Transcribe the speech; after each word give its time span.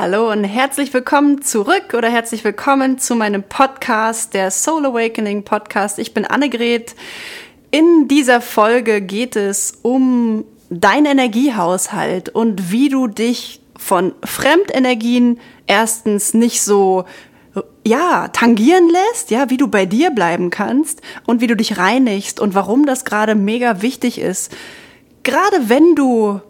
Hallo 0.00 0.30
und 0.30 0.44
herzlich 0.44 0.94
willkommen 0.94 1.42
zurück 1.42 1.92
oder 1.92 2.08
herzlich 2.08 2.44
willkommen 2.44 3.00
zu 3.00 3.16
meinem 3.16 3.42
Podcast, 3.42 4.32
der 4.32 4.52
Soul 4.52 4.86
Awakening 4.86 5.42
Podcast. 5.42 5.98
Ich 5.98 6.14
bin 6.14 6.24
Annegret. 6.24 6.94
In 7.72 8.06
dieser 8.06 8.40
Folge 8.40 9.00
geht 9.00 9.34
es 9.34 9.72
um 9.82 10.44
dein 10.70 11.04
Energiehaushalt 11.04 12.28
und 12.28 12.70
wie 12.70 12.90
du 12.90 13.08
dich 13.08 13.60
von 13.76 14.12
Fremdenergien 14.22 15.40
erstens 15.66 16.32
nicht 16.32 16.62
so 16.62 17.04
ja, 17.84 18.28
tangieren 18.28 18.88
lässt, 18.88 19.32
ja, 19.32 19.50
wie 19.50 19.56
du 19.56 19.66
bei 19.66 19.84
dir 19.84 20.12
bleiben 20.12 20.50
kannst 20.50 21.02
und 21.26 21.40
wie 21.40 21.48
du 21.48 21.56
dich 21.56 21.76
reinigst 21.76 22.38
und 22.38 22.54
warum 22.54 22.86
das 22.86 23.04
gerade 23.04 23.34
mega 23.34 23.82
wichtig 23.82 24.20
ist. 24.20 24.56
Gerade 25.24 25.68
wenn 25.68 25.96
du 25.96 26.40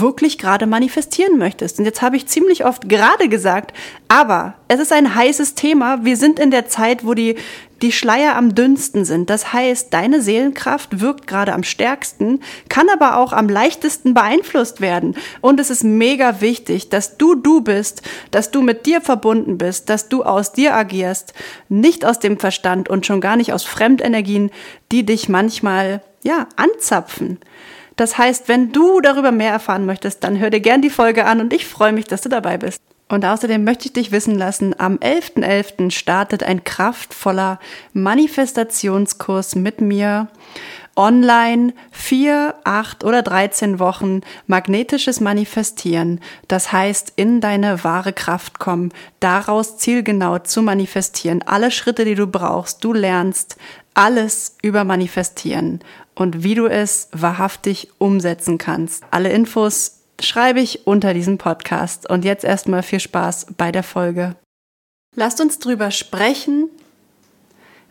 wirklich 0.00 0.38
gerade 0.38 0.66
manifestieren 0.66 1.38
möchtest. 1.38 1.78
Und 1.78 1.84
jetzt 1.84 2.02
habe 2.02 2.16
ich 2.16 2.26
ziemlich 2.26 2.64
oft 2.64 2.88
gerade 2.88 3.28
gesagt, 3.28 3.76
aber 4.08 4.54
es 4.68 4.80
ist 4.80 4.92
ein 4.92 5.14
heißes 5.14 5.54
Thema. 5.54 6.04
Wir 6.04 6.16
sind 6.16 6.38
in 6.38 6.50
der 6.50 6.66
Zeit, 6.66 7.04
wo 7.06 7.14
die, 7.14 7.36
die 7.82 7.92
Schleier 7.92 8.36
am 8.36 8.54
dünnsten 8.54 9.04
sind. 9.04 9.28
Das 9.28 9.52
heißt, 9.52 9.92
deine 9.92 10.22
Seelenkraft 10.22 11.00
wirkt 11.00 11.26
gerade 11.26 11.52
am 11.52 11.62
stärksten, 11.62 12.40
kann 12.68 12.88
aber 12.88 13.18
auch 13.18 13.32
am 13.32 13.48
leichtesten 13.48 14.14
beeinflusst 14.14 14.80
werden. 14.80 15.16
Und 15.40 15.60
es 15.60 15.68
ist 15.68 15.84
mega 15.84 16.40
wichtig, 16.40 16.88
dass 16.88 17.18
du 17.18 17.34
du 17.34 17.60
bist, 17.60 18.02
dass 18.30 18.50
du 18.50 18.62
mit 18.62 18.86
dir 18.86 19.00
verbunden 19.02 19.58
bist, 19.58 19.90
dass 19.90 20.08
du 20.08 20.22
aus 20.22 20.52
dir 20.52 20.74
agierst, 20.74 21.34
nicht 21.68 22.04
aus 22.06 22.18
dem 22.18 22.38
Verstand 22.38 22.88
und 22.88 23.04
schon 23.04 23.20
gar 23.20 23.36
nicht 23.36 23.52
aus 23.52 23.64
Fremdenergien, 23.64 24.50
die 24.90 25.04
dich 25.04 25.28
manchmal, 25.28 26.02
ja, 26.22 26.46
anzapfen. 26.56 27.38
Das 28.02 28.18
heißt, 28.18 28.48
wenn 28.48 28.72
du 28.72 29.00
darüber 29.00 29.30
mehr 29.30 29.52
erfahren 29.52 29.86
möchtest, 29.86 30.24
dann 30.24 30.40
hör 30.40 30.50
dir 30.50 30.58
gern 30.58 30.82
die 30.82 30.90
Folge 30.90 31.24
an 31.24 31.40
und 31.40 31.52
ich 31.52 31.66
freue 31.66 31.92
mich, 31.92 32.06
dass 32.06 32.22
du 32.22 32.28
dabei 32.28 32.58
bist. 32.58 32.82
Und 33.08 33.24
außerdem 33.24 33.62
möchte 33.62 33.86
ich 33.86 33.92
dich 33.92 34.10
wissen 34.10 34.34
lassen, 34.34 34.74
am 34.76 34.96
11.11. 34.96 35.76
.11. 35.84 35.90
startet 35.92 36.42
ein 36.42 36.64
kraftvoller 36.64 37.60
Manifestationskurs 37.92 39.54
mit 39.54 39.80
mir 39.80 40.26
online 40.96 41.74
vier, 41.92 42.56
acht 42.64 43.04
oder 43.04 43.22
13 43.22 43.78
Wochen 43.78 44.22
magnetisches 44.48 45.20
Manifestieren. 45.20 46.18
Das 46.48 46.72
heißt, 46.72 47.12
in 47.14 47.40
deine 47.40 47.84
wahre 47.84 48.12
Kraft 48.12 48.58
kommen, 48.58 48.92
daraus 49.20 49.78
zielgenau 49.78 50.40
zu 50.40 50.60
manifestieren. 50.60 51.42
Alle 51.42 51.70
Schritte, 51.70 52.04
die 52.04 52.16
du 52.16 52.26
brauchst, 52.26 52.82
du 52.82 52.92
lernst 52.92 53.58
alles 53.94 54.56
über 54.62 54.82
Manifestieren 54.84 55.84
und 56.14 56.42
wie 56.42 56.54
du 56.54 56.66
es 56.66 57.08
wahrhaftig 57.12 57.88
umsetzen 57.98 58.58
kannst. 58.58 59.04
Alle 59.10 59.32
Infos 59.32 60.02
schreibe 60.20 60.60
ich 60.60 60.86
unter 60.86 61.14
diesem 61.14 61.38
Podcast. 61.38 62.08
Und 62.08 62.24
jetzt 62.24 62.44
erstmal 62.44 62.82
viel 62.82 63.00
Spaß 63.00 63.46
bei 63.56 63.72
der 63.72 63.82
Folge. 63.82 64.36
Lasst 65.14 65.40
uns 65.40 65.58
drüber 65.58 65.90
sprechen, 65.90 66.68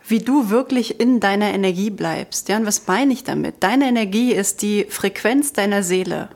wie 0.06 0.18
du 0.18 0.50
wirklich 0.50 0.98
in 1.00 1.20
deiner 1.20 1.52
Energie 1.52 1.90
bleibst. 1.90 2.48
Ja, 2.48 2.56
und 2.56 2.66
was 2.66 2.86
meine 2.86 3.12
ich 3.12 3.24
damit? 3.24 3.56
Deine 3.60 3.86
Energie 3.86 4.32
ist 4.32 4.62
die 4.62 4.84
Frequenz 4.88 5.52
deiner 5.52 5.82
Seele. 5.82 6.30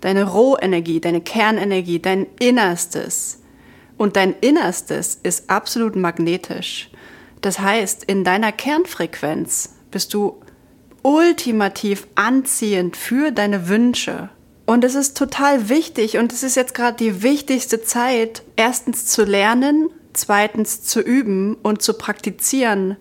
Deine 0.00 0.24
Rohenergie, 0.24 1.00
deine 1.00 1.20
Kernenergie, 1.20 2.00
dein 2.00 2.26
Innerstes. 2.38 3.42
Und 3.96 4.16
dein 4.16 4.34
Innerstes 4.40 5.18
ist 5.22 5.48
absolut 5.50 5.96
magnetisch. 5.96 6.90
Das 7.40 7.58
heißt, 7.58 8.04
in 8.04 8.24
deiner 8.24 8.52
Kernfrequenz 8.52 9.74
bist 9.90 10.12
du 10.12 10.40
ultimativ 11.02 12.06
anziehend 12.14 12.96
für 12.96 13.30
deine 13.30 13.68
Wünsche. 13.68 14.28
Und 14.66 14.84
es 14.84 14.94
ist 14.94 15.16
total 15.16 15.68
wichtig 15.68 16.18
und 16.18 16.32
es 16.32 16.42
ist 16.42 16.54
jetzt 16.54 16.74
gerade 16.74 16.96
die 16.96 17.22
wichtigste 17.22 17.82
Zeit, 17.82 18.42
erstens 18.56 19.06
zu 19.06 19.24
lernen, 19.24 19.88
zweitens 20.12 20.82
zu 20.82 21.00
üben 21.00 21.56
und 21.62 21.82
zu 21.82 21.94
praktizieren, 21.94 22.96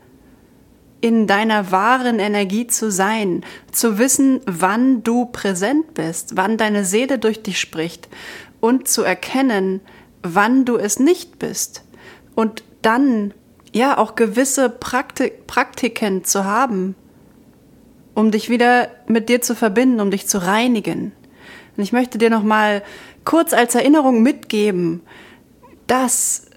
in 1.02 1.28
deiner 1.28 1.72
wahren 1.72 2.20
Energie 2.20 2.68
zu 2.68 2.92
sein, 2.92 3.44
zu 3.72 4.00
wissen, 4.00 4.42
wann 4.46 5.04
du 5.04 5.26
präsent 5.26 5.94
bist, 5.94 6.36
wann 6.36 6.58
deine 6.58 6.86
Seele 6.86 7.20
durch 7.20 7.42
dich 7.42 7.60
spricht 7.60 8.10
und 8.60 8.88
zu 8.88 9.04
erkennen, 9.04 9.82
wann 10.24 10.66
du 10.66 10.78
es 10.78 11.00
nicht 11.00 11.40
bist. 11.40 11.84
Und 12.36 12.64
dann 12.82 13.34
ja 13.74 13.98
auch 13.98 14.16
gewisse 14.16 14.70
Praktik 14.70 15.48
Praktiken 15.48 16.24
zu 16.24 16.46
haben, 16.46 16.96
um 18.20 18.32
dich 18.32 18.50
wieder 18.50 18.90
mit 19.08 19.30
dir 19.30 19.42
zu 19.42 19.56
verbinden, 19.56 20.02
um 20.02 20.12
dich 20.12 20.28
zu 20.28 20.40
reinigen. 20.40 21.14
Und 21.78 21.84
ich 21.84 21.94
möchte 21.94 22.18
dir 22.18 22.30
noch 22.30 22.44
mal 22.44 22.84
kurz 23.24 23.54
als 23.54 23.76
Erinnerung 23.76 24.22
mitgeben, 24.22 25.02
dass 25.88 26.48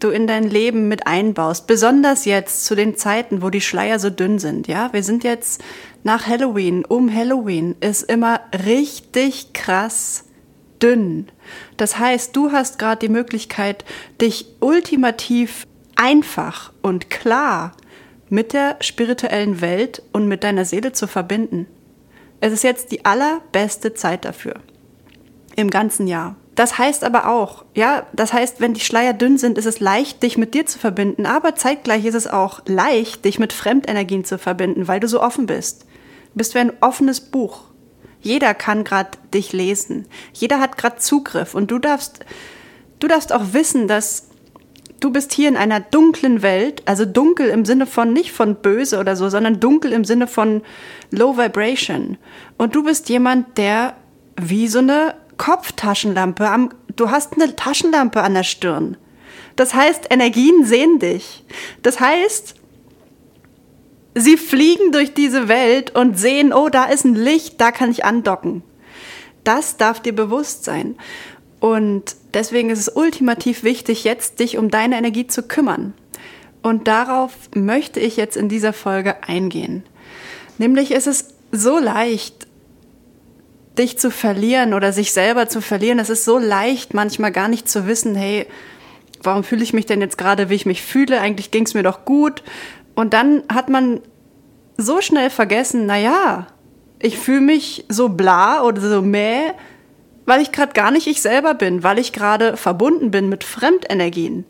du 0.00 0.10
in 0.10 0.26
dein 0.26 0.42
Leben 0.42 0.88
mit 0.88 1.06
einbaust, 1.06 1.68
besonders 1.68 2.24
jetzt 2.24 2.64
zu 2.64 2.74
den 2.74 2.96
Zeiten, 2.96 3.42
wo 3.42 3.50
die 3.50 3.60
Schleier 3.60 4.00
so 4.00 4.10
dünn 4.10 4.40
sind. 4.40 4.66
Ja, 4.66 4.92
wir 4.92 5.04
sind 5.04 5.22
jetzt 5.22 5.62
nach 6.02 6.26
Halloween, 6.26 6.84
um 6.84 7.14
Halloween 7.14 7.76
ist 7.78 8.02
immer 8.02 8.40
richtig 8.66 9.52
krass 9.52 10.24
dünn. 10.82 11.28
Das 11.76 11.96
heißt, 11.96 12.34
du 12.34 12.50
hast 12.50 12.80
gerade 12.80 13.06
die 13.06 13.12
Möglichkeit, 13.12 13.84
dich 14.20 14.46
ultimativ 14.58 15.68
einfach 15.94 16.72
und 16.82 17.08
klar 17.08 17.76
mit 18.34 18.52
der 18.52 18.76
spirituellen 18.80 19.60
Welt 19.60 20.02
und 20.12 20.26
mit 20.26 20.42
deiner 20.42 20.64
Seele 20.64 20.90
zu 20.90 21.06
verbinden. 21.06 21.66
Es 22.40 22.52
ist 22.52 22.64
jetzt 22.64 22.90
die 22.90 23.04
allerbeste 23.04 23.94
Zeit 23.94 24.24
dafür. 24.24 24.56
Im 25.54 25.70
ganzen 25.70 26.08
Jahr. 26.08 26.34
Das 26.56 26.76
heißt 26.76 27.04
aber 27.04 27.28
auch, 27.28 27.64
ja, 27.74 28.06
das 28.12 28.32
heißt, 28.32 28.60
wenn 28.60 28.74
die 28.74 28.80
Schleier 28.80 29.12
dünn 29.12 29.38
sind, 29.38 29.56
ist 29.56 29.66
es 29.66 29.78
leicht, 29.78 30.20
dich 30.24 30.36
mit 30.36 30.52
dir 30.54 30.66
zu 30.66 30.80
verbinden, 30.80 31.26
aber 31.26 31.54
zeitgleich 31.54 32.04
ist 32.04 32.16
es 32.16 32.26
auch 32.26 32.60
leicht, 32.66 33.24
dich 33.24 33.38
mit 33.38 33.52
Fremdenergien 33.52 34.24
zu 34.24 34.36
verbinden, 34.36 34.88
weil 34.88 34.98
du 34.98 35.06
so 35.06 35.22
offen 35.22 35.46
bist. 35.46 35.82
Du 36.32 36.38
bist 36.38 36.56
wie 36.56 36.58
ein 36.58 36.72
offenes 36.80 37.20
Buch. 37.20 37.62
Jeder 38.20 38.52
kann 38.52 38.82
gerade 38.82 39.10
dich 39.32 39.52
lesen. 39.52 40.08
Jeder 40.32 40.58
hat 40.58 40.76
gerade 40.76 40.96
Zugriff 40.96 41.54
und 41.54 41.70
du 41.70 41.78
darfst, 41.78 42.24
du 42.98 43.06
darfst 43.06 43.32
auch 43.32 43.52
wissen, 43.52 43.86
dass 43.86 44.28
du 45.04 45.10
bist 45.10 45.34
hier 45.34 45.48
in 45.48 45.58
einer 45.58 45.80
dunklen 45.80 46.40
Welt, 46.40 46.82
also 46.86 47.04
dunkel 47.04 47.50
im 47.50 47.66
Sinne 47.66 47.84
von 47.84 48.14
nicht 48.14 48.32
von 48.32 48.56
böse 48.56 48.98
oder 48.98 49.16
so, 49.16 49.28
sondern 49.28 49.60
dunkel 49.60 49.92
im 49.92 50.04
Sinne 50.04 50.26
von 50.26 50.62
Low 51.10 51.36
Vibration. 51.36 52.16
Und 52.56 52.74
du 52.74 52.84
bist 52.84 53.10
jemand, 53.10 53.58
der 53.58 53.96
wie 54.40 54.66
so 54.66 54.78
eine 54.78 55.14
Kopftaschenlampe 55.36 56.48
am, 56.48 56.70
du 56.96 57.10
hast 57.10 57.34
eine 57.34 57.54
Taschenlampe 57.54 58.22
an 58.22 58.32
der 58.32 58.44
Stirn. 58.44 58.96
Das 59.56 59.74
heißt, 59.74 60.06
Energien 60.10 60.64
sehen 60.64 60.98
dich. 60.98 61.44
Das 61.82 62.00
heißt, 62.00 62.54
sie 64.14 64.38
fliegen 64.38 64.90
durch 64.90 65.12
diese 65.12 65.48
Welt 65.48 65.94
und 65.94 66.18
sehen, 66.18 66.54
oh, 66.54 66.70
da 66.70 66.86
ist 66.86 67.04
ein 67.04 67.14
Licht, 67.14 67.60
da 67.60 67.72
kann 67.72 67.90
ich 67.90 68.06
andocken. 68.06 68.62
Das 69.44 69.76
darf 69.76 70.00
dir 70.00 70.14
bewusst 70.14 70.64
sein. 70.64 70.96
Und 71.60 72.16
deswegen 72.34 72.70
ist 72.70 72.80
es 72.80 72.88
ultimativ 72.88 73.62
wichtig, 73.62 74.04
jetzt 74.04 74.40
dich 74.40 74.58
um 74.58 74.70
deine 74.70 74.96
Energie 74.96 75.26
zu 75.26 75.42
kümmern. 75.42 75.94
Und 76.62 76.88
darauf 76.88 77.32
möchte 77.54 78.00
ich 78.00 78.16
jetzt 78.16 78.36
in 78.36 78.48
dieser 78.48 78.72
Folge 78.72 79.22
eingehen. 79.22 79.84
Nämlich 80.58 80.92
ist 80.92 81.06
es 81.06 81.34
so 81.52 81.78
leicht, 81.78 82.46
dich 83.78 83.98
zu 83.98 84.10
verlieren 84.10 84.72
oder 84.72 84.92
sich 84.92 85.12
selber 85.12 85.48
zu 85.48 85.60
verlieren. 85.60 85.98
Es 85.98 86.10
ist 86.10 86.24
so 86.24 86.38
leicht, 86.38 86.94
manchmal 86.94 87.32
gar 87.32 87.48
nicht 87.48 87.68
zu 87.68 87.86
wissen, 87.86 88.14
hey, 88.14 88.46
warum 89.22 89.44
fühle 89.44 89.62
ich 89.62 89.72
mich 89.72 89.86
denn 89.86 90.00
jetzt 90.00 90.18
gerade, 90.18 90.48
wie 90.48 90.54
ich 90.54 90.66
mich 90.66 90.82
fühle? 90.82 91.20
Eigentlich 91.20 91.50
ging 91.50 91.64
es 91.64 91.74
mir 91.74 91.82
doch 91.82 92.04
gut. 92.04 92.42
Und 92.94 93.12
dann 93.12 93.42
hat 93.52 93.68
man 93.68 94.00
so 94.76 95.00
schnell 95.00 95.30
vergessen, 95.30 95.86
na 95.86 95.98
ja, 95.98 96.46
ich 97.00 97.18
fühle 97.18 97.40
mich 97.40 97.84
so 97.88 98.08
bla 98.08 98.62
oder 98.62 98.80
so 98.80 99.02
mäh, 99.02 99.52
weil 100.26 100.40
ich 100.40 100.52
gerade 100.52 100.72
gar 100.72 100.90
nicht 100.90 101.06
ich 101.06 101.22
selber 101.22 101.54
bin, 101.54 101.82
weil 101.82 101.98
ich 101.98 102.12
gerade 102.12 102.56
verbunden 102.56 103.10
bin 103.10 103.28
mit 103.28 103.44
Fremdenergien. 103.44 104.44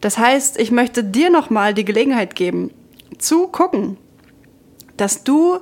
Das 0.00 0.18
heißt, 0.18 0.58
ich 0.58 0.70
möchte 0.70 1.02
dir 1.02 1.30
nochmal 1.30 1.74
die 1.74 1.84
Gelegenheit 1.84 2.34
geben, 2.34 2.70
zu 3.18 3.48
gucken, 3.48 3.96
dass 4.96 5.24
du, 5.24 5.58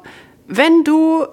wenn 0.46 0.84
du 0.84 1.26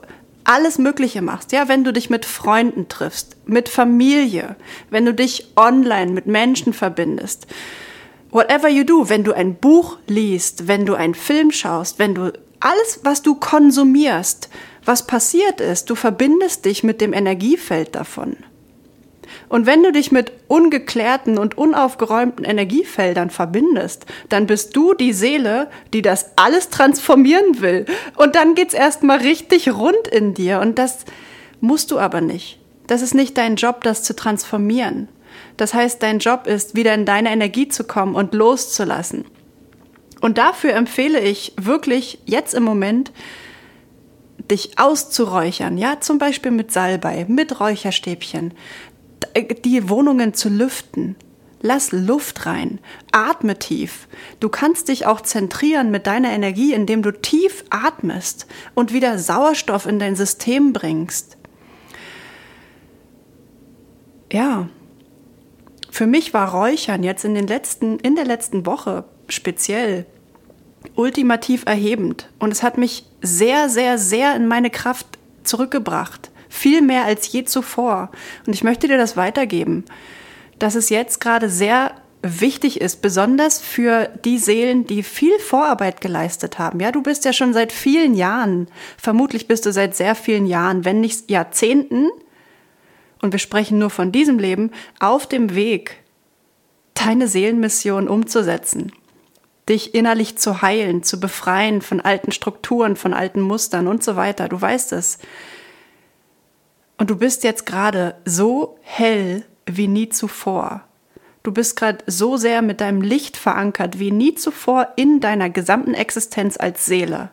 alles 0.43 0.77
Mögliche 0.77 1.21
machst, 1.21 1.51
ja, 1.51 1.67
wenn 1.67 1.83
du 1.83 1.93
dich 1.93 2.09
mit 2.09 2.25
Freunden 2.25 2.87
triffst, 2.87 3.37
mit 3.45 3.69
Familie, 3.69 4.55
wenn 4.89 5.05
du 5.05 5.13
dich 5.13 5.51
online 5.55 6.11
mit 6.11 6.25
Menschen 6.25 6.73
verbindest, 6.73 7.47
whatever 8.31 8.69
you 8.69 8.83
do, 8.83 9.09
wenn 9.09 9.23
du 9.23 9.33
ein 9.33 9.55
Buch 9.55 9.97
liest, 10.07 10.67
wenn 10.67 10.85
du 10.85 10.95
einen 10.95 11.15
Film 11.15 11.51
schaust, 11.51 11.99
wenn 11.99 12.15
du 12.15 12.33
alles, 12.59 13.01
was 13.03 13.21
du 13.21 13.35
konsumierst, 13.35 14.49
was 14.85 15.05
passiert 15.05 15.61
ist, 15.61 15.89
du 15.89 15.95
verbindest 15.95 16.65
dich 16.65 16.83
mit 16.83 17.01
dem 17.01 17.13
Energiefeld 17.13 17.95
davon. 17.95 18.37
Und 19.47 19.65
wenn 19.65 19.83
du 19.83 19.91
dich 19.91 20.11
mit 20.11 20.31
ungeklärten 20.47 21.37
und 21.37 21.57
unaufgeräumten 21.57 22.45
Energiefeldern 22.45 23.29
verbindest, 23.29 24.05
dann 24.29 24.47
bist 24.47 24.75
du 24.75 24.93
die 24.93 25.13
Seele, 25.13 25.69
die 25.93 26.01
das 26.01 26.31
alles 26.37 26.69
transformieren 26.69 27.61
will. 27.61 27.85
Und 28.17 28.35
dann 28.35 28.55
geht's 28.55 28.73
erstmal 28.73 29.19
richtig 29.19 29.69
rund 29.71 30.07
in 30.09 30.33
dir. 30.33 30.59
Und 30.59 30.79
das 30.79 31.05
musst 31.59 31.91
du 31.91 31.99
aber 31.99 32.21
nicht. 32.21 32.59
Das 32.87 33.01
ist 33.01 33.13
nicht 33.13 33.37
dein 33.37 33.55
Job, 33.55 33.83
das 33.83 34.03
zu 34.03 34.15
transformieren. 34.15 35.07
Das 35.57 35.73
heißt, 35.73 36.01
dein 36.01 36.19
Job 36.19 36.47
ist, 36.47 36.75
wieder 36.75 36.93
in 36.93 37.05
deine 37.05 37.31
Energie 37.31 37.67
zu 37.67 37.83
kommen 37.83 38.15
und 38.15 38.33
loszulassen. 38.33 39.25
Und 40.19 40.37
dafür 40.37 40.73
empfehle 40.73 41.19
ich 41.19 41.53
wirklich 41.59 42.19
jetzt 42.25 42.53
im 42.53 42.63
Moment, 42.63 43.11
dich 44.51 44.77
auszuräuchern, 44.77 45.77
ja, 45.77 45.99
zum 45.99 46.17
Beispiel 46.17 46.51
mit 46.51 46.71
Salbei, 46.71 47.25
mit 47.27 47.59
Räucherstäbchen, 47.59 48.53
die 49.65 49.89
Wohnungen 49.89 50.33
zu 50.33 50.49
lüften. 50.49 51.15
Lass 51.63 51.91
Luft 51.91 52.47
rein, 52.47 52.79
atme 53.11 53.57
tief. 53.59 54.07
Du 54.39 54.49
kannst 54.49 54.87
dich 54.87 55.05
auch 55.05 55.21
zentrieren 55.21 55.91
mit 55.91 56.07
deiner 56.07 56.31
Energie, 56.31 56.73
indem 56.73 57.03
du 57.03 57.11
tief 57.11 57.63
atmest 57.69 58.47
und 58.73 58.93
wieder 58.93 59.19
Sauerstoff 59.19 59.85
in 59.85 59.99
dein 59.99 60.15
System 60.15 60.73
bringst. 60.73 61.37
Ja, 64.31 64.69
für 65.91 66.07
mich 66.07 66.33
war 66.33 66.51
Räuchern 66.51 67.03
jetzt 67.03 67.25
in 67.25 67.35
den 67.35 67.47
letzten, 67.47 67.99
in 67.99 68.15
der 68.15 68.25
letzten 68.25 68.65
Woche 68.65 69.03
speziell 69.27 70.07
ultimativ 70.95 71.63
erhebend. 71.65 72.29
Und 72.39 72.51
es 72.51 72.63
hat 72.63 72.77
mich 72.77 73.05
sehr, 73.21 73.69
sehr, 73.69 73.97
sehr 73.97 74.35
in 74.35 74.47
meine 74.47 74.69
Kraft 74.69 75.07
zurückgebracht. 75.43 76.31
Viel 76.49 76.81
mehr 76.81 77.05
als 77.05 77.31
je 77.31 77.43
zuvor. 77.43 78.11
Und 78.45 78.53
ich 78.53 78.63
möchte 78.63 78.87
dir 78.87 78.97
das 78.97 79.15
weitergeben, 79.15 79.85
dass 80.59 80.75
es 80.75 80.89
jetzt 80.89 81.21
gerade 81.21 81.49
sehr 81.49 81.91
wichtig 82.23 82.81
ist, 82.81 83.01
besonders 83.01 83.59
für 83.59 84.09
die 84.25 84.37
Seelen, 84.37 84.85
die 84.85 85.01
viel 85.01 85.37
Vorarbeit 85.39 86.01
geleistet 86.01 86.59
haben. 86.59 86.79
Ja, 86.79 86.91
du 86.91 87.01
bist 87.01 87.25
ja 87.25 87.33
schon 87.33 87.53
seit 87.53 87.71
vielen 87.71 88.13
Jahren, 88.13 88.67
vermutlich 88.97 89.47
bist 89.47 89.65
du 89.65 89.71
seit 89.71 89.95
sehr 89.95 90.13
vielen 90.13 90.45
Jahren, 90.45 90.85
wenn 90.85 91.01
nicht 91.01 91.31
Jahrzehnten, 91.31 92.09
und 93.21 93.31
wir 93.31 93.39
sprechen 93.39 93.79
nur 93.79 93.89
von 93.89 94.11
diesem 94.11 94.39
Leben, 94.39 94.71
auf 94.99 95.27
dem 95.27 95.55
Weg, 95.55 95.97
deine 96.93 97.27
Seelenmission 97.27 98.07
umzusetzen, 98.07 98.91
dich 99.71 99.95
innerlich 99.95 100.37
zu 100.37 100.61
heilen, 100.61 101.01
zu 101.01 101.19
befreien 101.19 101.81
von 101.81 102.01
alten 102.01 102.31
Strukturen, 102.31 102.95
von 102.95 103.13
alten 103.13 103.41
Mustern 103.41 103.87
und 103.87 104.03
so 104.03 104.15
weiter. 104.15 104.49
Du 104.49 104.61
weißt 104.61 104.91
es. 104.91 105.17
Und 106.97 107.09
du 107.09 107.15
bist 107.15 107.43
jetzt 107.43 107.65
gerade 107.65 108.15
so 108.25 108.77
hell 108.81 109.45
wie 109.65 109.87
nie 109.87 110.09
zuvor. 110.09 110.83
Du 111.41 111.51
bist 111.51 111.75
gerade 111.75 112.03
so 112.05 112.37
sehr 112.37 112.61
mit 112.61 112.81
deinem 112.81 113.01
Licht 113.01 113.37
verankert 113.37 113.97
wie 113.97 114.11
nie 114.11 114.35
zuvor 114.35 114.89
in 114.97 115.21
deiner 115.21 115.49
gesamten 115.49 115.95
Existenz 115.95 116.57
als 116.57 116.85
Seele. 116.85 117.31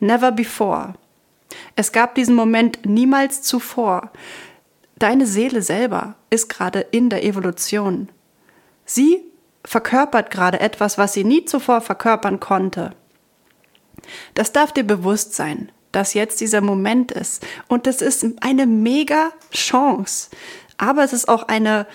Never 0.00 0.32
before. 0.32 0.94
Es 1.76 1.92
gab 1.92 2.14
diesen 2.16 2.34
Moment 2.34 2.84
niemals 2.84 3.42
zuvor. 3.42 4.10
Deine 4.98 5.26
Seele 5.26 5.62
selber 5.62 6.16
ist 6.30 6.48
gerade 6.48 6.80
in 6.80 7.10
der 7.10 7.24
Evolution. 7.24 8.08
Sie 8.84 9.22
verkörpert 9.66 10.30
gerade 10.30 10.60
etwas, 10.60 10.96
was 10.96 11.12
sie 11.12 11.24
nie 11.24 11.44
zuvor 11.44 11.82
verkörpern 11.82 12.40
konnte. 12.40 12.92
Das 14.32 14.52
darf 14.52 14.72
dir 14.72 14.84
bewusst 14.84 15.34
sein, 15.34 15.70
dass 15.92 16.14
jetzt 16.14 16.40
dieser 16.40 16.62
Moment 16.62 17.12
ist. 17.12 17.44
Und 17.68 17.86
es 17.86 18.00
ist 18.00 18.24
eine 18.40 18.66
mega 18.66 19.32
Chance. 19.52 20.30
Aber 20.78 21.04
es 21.04 21.12
ist 21.12 21.28
auch 21.28 21.48
eine 21.48 21.86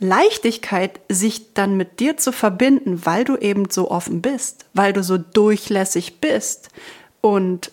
Leichtigkeit, 0.00 1.00
sich 1.08 1.54
dann 1.54 1.76
mit 1.76 2.00
dir 2.00 2.16
zu 2.16 2.32
verbinden, 2.32 3.04
weil 3.04 3.24
du 3.24 3.36
eben 3.36 3.70
so 3.70 3.90
offen 3.90 4.22
bist, 4.22 4.66
weil 4.74 4.92
du 4.92 5.02
so 5.02 5.18
durchlässig 5.18 6.20
bist. 6.20 6.70
Und 7.20 7.70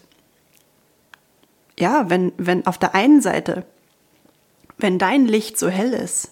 ja, 1.80 2.10
wenn, 2.10 2.34
wenn 2.38 2.68
auf 2.68 2.78
der 2.78 2.94
einen 2.94 3.22
Seite 3.22 3.66
wenn 4.78 5.00
dein 5.00 5.26
Licht 5.26 5.58
so 5.58 5.70
hell 5.70 5.94
ist. 5.94 6.32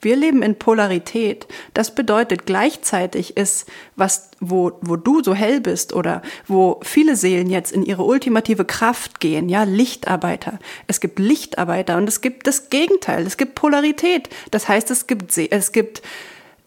Wir 0.00 0.16
leben 0.16 0.42
in 0.42 0.56
Polarität. 0.56 1.46
Das 1.74 1.94
bedeutet 1.94 2.46
gleichzeitig 2.46 3.36
ist, 3.36 3.68
was, 3.96 4.30
wo, 4.40 4.72
wo 4.80 4.96
du 4.96 5.22
so 5.22 5.34
hell 5.34 5.60
bist 5.60 5.92
oder 5.92 6.22
wo 6.46 6.80
viele 6.82 7.16
Seelen 7.16 7.50
jetzt 7.50 7.72
in 7.72 7.82
ihre 7.82 8.04
ultimative 8.04 8.64
Kraft 8.64 9.20
gehen, 9.20 9.48
ja, 9.48 9.64
Lichtarbeiter. 9.64 10.58
Es 10.86 11.00
gibt 11.00 11.18
Lichtarbeiter 11.18 11.96
und 11.96 12.08
es 12.08 12.20
gibt 12.20 12.46
das 12.46 12.70
Gegenteil. 12.70 13.26
Es 13.26 13.36
gibt 13.36 13.54
Polarität. 13.54 14.28
Das 14.50 14.68
heißt, 14.68 14.90
es 14.90 15.06
gibt, 15.06 15.36
es 15.36 15.72
gibt, 15.72 16.02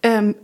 ähm, 0.04 0.36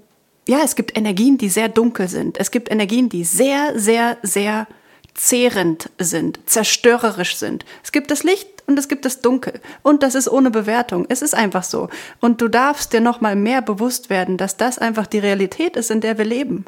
ja, 0.47 0.59
es 0.63 0.75
gibt 0.75 0.97
Energien, 0.97 1.37
die 1.37 1.49
sehr 1.49 1.67
dunkel 1.67 2.07
sind. 2.07 2.39
Es 2.39 2.51
gibt 2.51 2.71
Energien, 2.71 3.09
die 3.09 3.25
sehr, 3.25 3.77
sehr, 3.77 4.17
sehr 4.23 4.67
zehrend 5.13 5.89
sind, 5.97 6.39
zerstörerisch 6.45 7.35
sind. 7.35 7.65
Es 7.83 7.91
gibt 7.91 8.11
das 8.11 8.23
Licht 8.23 8.56
und 8.67 8.77
es 8.77 8.89
gibt 8.89 9.05
das 9.05 9.21
Dunkel. 9.21 9.61
Und 9.81 10.03
das 10.03 10.13
ist 10.13 10.29
ohne 10.29 10.51
Bewertung. 10.51 11.05
Es 11.07 11.21
ist 11.21 11.33
einfach 11.33 11.63
so. 11.63 11.89
Und 12.19 12.41
du 12.41 12.49
darfst 12.49 12.91
dir 12.91 12.99
noch 12.99 13.21
mal 13.21 13.35
mehr 13.35 13.61
bewusst 13.61 14.09
werden, 14.09 14.37
dass 14.37 14.57
das 14.57 14.77
einfach 14.77 15.07
die 15.07 15.19
Realität 15.19 15.77
ist, 15.77 15.89
in 15.89 16.01
der 16.01 16.17
wir 16.17 16.25
leben. 16.25 16.65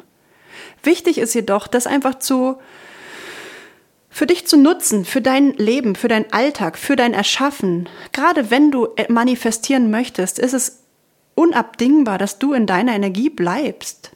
Wichtig 0.82 1.18
ist 1.18 1.34
jedoch, 1.34 1.66
das 1.66 1.86
einfach 1.86 2.18
zu, 2.18 2.56
für 4.08 4.26
dich 4.26 4.46
zu 4.46 4.56
nutzen, 4.56 5.04
für 5.04 5.20
dein 5.20 5.52
Leben, 5.52 5.94
für 5.94 6.08
deinen 6.08 6.32
Alltag, 6.32 6.78
für 6.78 6.96
dein 6.96 7.12
Erschaffen. 7.12 7.86
Gerade 8.12 8.50
wenn 8.50 8.70
du 8.70 8.88
manifestieren 9.08 9.90
möchtest, 9.90 10.38
ist 10.38 10.54
es 10.54 10.80
unabdingbar, 11.34 12.16
dass 12.16 12.38
du 12.38 12.54
in 12.54 12.66
deiner 12.66 12.94
Energie 12.94 13.28
bleibst. 13.28 14.12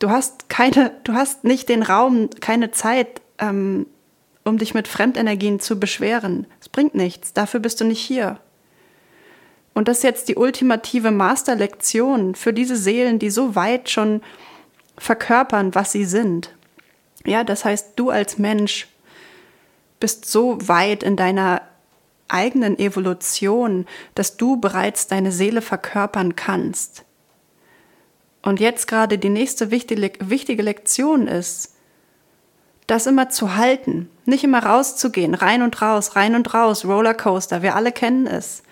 Du 0.00 0.10
hast 0.10 0.48
keine, 0.48 0.92
du 1.04 1.12
hast 1.12 1.44
nicht 1.44 1.68
den 1.68 1.84
Raum, 1.84 2.28
keine 2.40 2.72
Zeit, 2.72 3.20
ähm, 3.38 3.86
um 4.48 4.58
dich 4.58 4.74
mit 4.74 4.88
Fremdenergien 4.88 5.60
zu 5.60 5.78
beschweren. 5.78 6.46
Es 6.60 6.68
bringt 6.68 6.94
nichts, 6.94 7.32
dafür 7.32 7.60
bist 7.60 7.80
du 7.80 7.84
nicht 7.84 8.00
hier. 8.00 8.40
Und 9.74 9.86
das 9.86 9.98
ist 9.98 10.04
jetzt 10.04 10.28
die 10.28 10.36
ultimative 10.36 11.10
Masterlektion 11.10 12.34
für 12.34 12.52
diese 12.52 12.76
Seelen, 12.76 13.18
die 13.18 13.30
so 13.30 13.54
weit 13.54 13.90
schon 13.90 14.22
verkörpern, 14.96 15.74
was 15.74 15.92
sie 15.92 16.04
sind. 16.04 16.54
Ja, 17.24 17.44
das 17.44 17.64
heißt, 17.64 17.92
du 17.96 18.10
als 18.10 18.38
Mensch 18.38 18.88
bist 20.00 20.26
so 20.26 20.58
weit 20.66 21.02
in 21.02 21.16
deiner 21.16 21.62
eigenen 22.28 22.78
Evolution, 22.78 23.86
dass 24.14 24.36
du 24.36 24.56
bereits 24.56 25.06
deine 25.06 25.32
Seele 25.32 25.62
verkörpern 25.62 26.36
kannst. 26.36 27.04
Und 28.42 28.60
jetzt 28.60 28.86
gerade 28.86 29.18
die 29.18 29.30
nächste 29.30 29.70
wichtige, 29.70 30.12
wichtige 30.20 30.62
Lektion 30.62 31.26
ist, 31.26 31.74
das 32.88 33.06
immer 33.06 33.28
zu 33.28 33.54
halten, 33.54 34.10
nicht 34.24 34.42
immer 34.42 34.64
rauszugehen, 34.64 35.34
rein 35.34 35.62
und 35.62 35.80
raus, 35.80 36.16
rein 36.16 36.34
und 36.34 36.52
raus, 36.52 36.84
Rollercoaster, 36.84 37.62
wir 37.62 37.76
alle 37.76 37.92
kennen 37.92 38.26
es. 38.26 38.64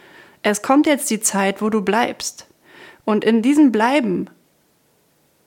Es 0.42 0.62
kommt 0.62 0.86
jetzt 0.86 1.10
die 1.10 1.20
Zeit, 1.20 1.62
wo 1.62 1.70
du 1.70 1.82
bleibst. 1.82 2.46
Und 3.04 3.24
in 3.24 3.42
diesem 3.42 3.72
Bleiben 3.72 4.28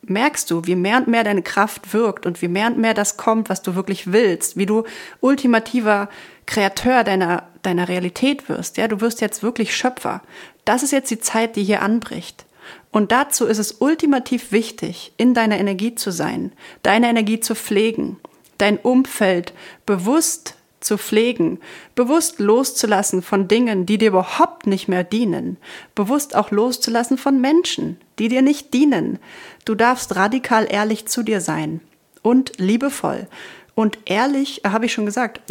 merkst 0.03 0.49
du, 0.51 0.65
wie 0.65 0.75
mehr 0.75 0.97
und 0.97 1.07
mehr 1.07 1.23
deine 1.23 1.41
Kraft 1.41 1.93
wirkt 1.93 2.25
und 2.25 2.41
wie 2.41 2.47
mehr 2.47 2.67
und 2.67 2.77
mehr 2.77 2.93
das 2.93 3.17
kommt, 3.17 3.49
was 3.49 3.61
du 3.61 3.75
wirklich 3.75 4.11
willst, 4.11 4.55
wie 4.55 4.65
du 4.65 4.83
ultimativer 5.19 6.07
Kreateur 6.45 7.03
deiner, 7.03 7.47
deiner 7.63 7.89
Realität 7.89 8.49
wirst. 8.49 8.77
Ja, 8.77 8.87
du 8.87 9.01
wirst 9.01 9.19
jetzt 9.19 9.41
wirklich 9.41 9.75
Schöpfer. 9.75 10.21
Das 10.63 10.83
ist 10.83 10.91
jetzt 10.91 11.09
die 11.11 11.19
Zeit, 11.19 11.55
die 11.55 11.63
hier 11.63 11.81
anbricht. 11.81 12.45
Und 12.91 13.11
dazu 13.11 13.45
ist 13.45 13.57
es 13.57 13.73
ultimativ 13.79 14.51
wichtig, 14.51 15.11
in 15.17 15.33
deiner 15.33 15.57
Energie 15.57 15.95
zu 15.95 16.11
sein, 16.11 16.51
deine 16.83 17.09
Energie 17.09 17.39
zu 17.39 17.55
pflegen, 17.55 18.17
dein 18.59 18.77
Umfeld 18.77 19.53
bewusst 19.85 20.55
zu 20.79 20.97
pflegen, 20.97 21.59
bewusst 21.95 22.39
loszulassen 22.39 23.21
von 23.21 23.47
Dingen, 23.47 23.85
die 23.85 23.97
dir 23.97 24.09
überhaupt 24.09 24.65
nicht 24.67 24.87
mehr 24.87 25.03
dienen, 25.03 25.57
bewusst 25.95 26.35
auch 26.35 26.51
loszulassen 26.51 27.17
von 27.17 27.41
Menschen, 27.41 27.99
die 28.17 28.27
dir 28.29 28.41
nicht 28.41 28.73
dienen. 28.73 29.19
Du 29.65 29.75
darfst 29.75 30.15
radikal 30.15 30.67
ehrlich 30.69 31.07
zu 31.07 31.23
dir 31.23 31.41
sein 31.41 31.81
und 32.21 32.57
liebevoll. 32.59 33.27
Und 33.75 33.97
ehrlich, 34.05 34.65
äh, 34.65 34.69
habe 34.69 34.85
ich 34.85 34.93
schon 34.93 35.05
gesagt, 35.05 35.41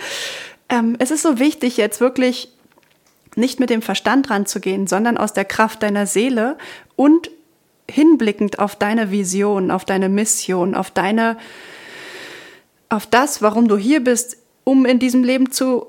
ähm, 0.68 0.96
es 0.98 1.10
ist 1.10 1.22
so 1.22 1.38
wichtig, 1.38 1.76
jetzt 1.76 2.00
wirklich 2.00 2.52
nicht 3.36 3.60
mit 3.60 3.70
dem 3.70 3.82
Verstand 3.82 4.30
ranzugehen, 4.30 4.86
sondern 4.86 5.16
aus 5.16 5.32
der 5.32 5.44
Kraft 5.44 5.82
deiner 5.82 6.06
Seele 6.06 6.58
und 6.96 7.30
hinblickend 7.88 8.58
auf 8.58 8.76
deine 8.76 9.10
Vision, 9.10 9.70
auf 9.70 9.84
deine 9.84 10.08
Mission, 10.08 10.74
auf 10.74 10.90
deine 10.90 11.36
auf 12.90 13.06
das, 13.06 13.40
warum 13.40 13.68
du 13.68 13.78
hier 13.78 14.04
bist, 14.04 14.36
um 14.64 14.84
in 14.84 14.98
diesem 14.98 15.24
Leben 15.24 15.50
zu, 15.50 15.86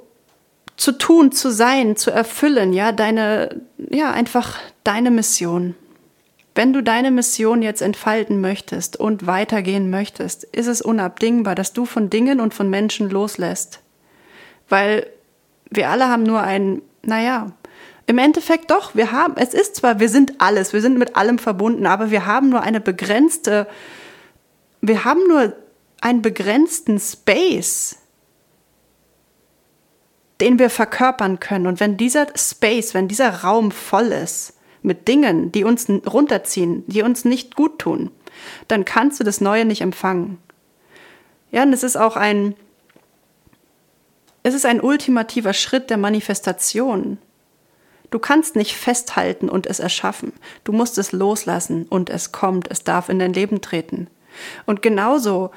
zu 0.78 0.94
tun, 0.94 1.34
zu 1.34 1.52
sein, 1.52 1.98
zu 1.98 2.12
erfüllen, 2.12 2.72
ja, 2.72 2.94
deine, 2.94 3.62
ja, 3.78 4.12
einfach 4.12 4.58
deine 4.84 5.12
Mission. 5.12 5.76
Wenn 6.54 6.74
du 6.74 6.84
deine 6.84 7.12
Mission 7.12 7.62
jetzt 7.62 7.82
entfalten 7.82 8.40
möchtest 8.40 8.98
und 8.98 9.26
weitergehen 9.26 9.90
möchtest, 9.90 10.44
ist 10.44 10.68
es 10.68 10.82
unabdingbar, 10.82 11.56
dass 11.56 11.74
du 11.74 11.86
von 11.86 12.10
Dingen 12.10 12.40
und 12.40 12.54
von 12.54 12.70
Menschen 12.70 13.10
loslässt. 13.10 13.80
Weil 14.70 15.08
wir 15.70 15.90
alle 15.90 16.08
haben 16.08 16.24
nur 16.24 16.42
ein, 16.42 16.82
naja, 17.04 17.52
im 18.06 18.18
Endeffekt 18.18 18.70
doch, 18.72 18.94
wir 18.94 19.12
haben, 19.12 19.36
es 19.38 19.54
ist 19.54 19.78
zwar, 19.78 20.00
wir 20.02 20.10
sind 20.10 20.42
alles, 20.42 20.74
wir 20.74 20.82
sind 20.82 20.98
mit 20.98 21.16
allem 21.16 21.40
verbunden, 21.40 21.86
aber 21.86 22.12
wir 22.12 22.26
haben 22.26 22.50
nur 22.50 22.62
eine 22.62 22.82
begrenzte, 22.82 23.68
wir 24.82 25.06
haben 25.06 25.22
nur 25.30 25.54
einen 26.02 26.22
begrenzten 26.22 27.00
Space, 27.00 27.98
den 30.42 30.58
wir 30.58 30.72
verkörpern 30.72 31.40
können. 31.40 31.68
Und 31.68 31.80
wenn 31.80 31.98
dieser 31.98 32.28
Space, 32.36 32.94
wenn 32.94 33.08
dieser 33.08 33.44
Raum 33.44 33.72
voll 33.72 34.08
ist 34.08 34.58
mit 34.82 35.08
Dingen, 35.08 35.52
die 35.52 35.64
uns 35.64 35.88
runterziehen, 35.90 36.84
die 36.88 37.04
uns 37.04 37.24
nicht 37.24 37.56
gut 37.56 37.80
tun, 37.80 38.12
dann 38.68 38.84
kannst 38.84 39.20
du 39.20 39.24
das 39.24 39.40
Neue 39.40 39.66
nicht 39.66 39.82
empfangen. 39.82 40.40
Ja, 41.52 41.64
und 41.64 41.74
es 41.74 41.84
ist 41.84 41.98
auch 41.98 42.16
ein, 42.16 42.56
es 44.42 44.56
ist 44.56 44.66
ein 44.66 44.82
ultimativer 44.82 45.54
Schritt 45.54 45.92
der 45.92 45.98
Manifestation. 45.98 47.20
Du 48.10 48.18
kannst 48.18 48.56
nicht 48.56 48.76
festhalten 48.76 49.48
und 49.48 49.68
es 49.68 49.80
erschaffen. 49.80 50.34
Du 50.64 50.72
musst 50.72 50.98
es 50.98 51.12
loslassen 51.12 51.86
und 51.88 52.10
es 52.10 52.32
kommt, 52.32 52.70
es 52.72 52.84
darf 52.84 53.10
in 53.10 53.20
dein 53.20 53.34
Leben 53.34 53.62
treten. 53.62 54.08
Und 54.66 54.82
genauso 54.82 55.52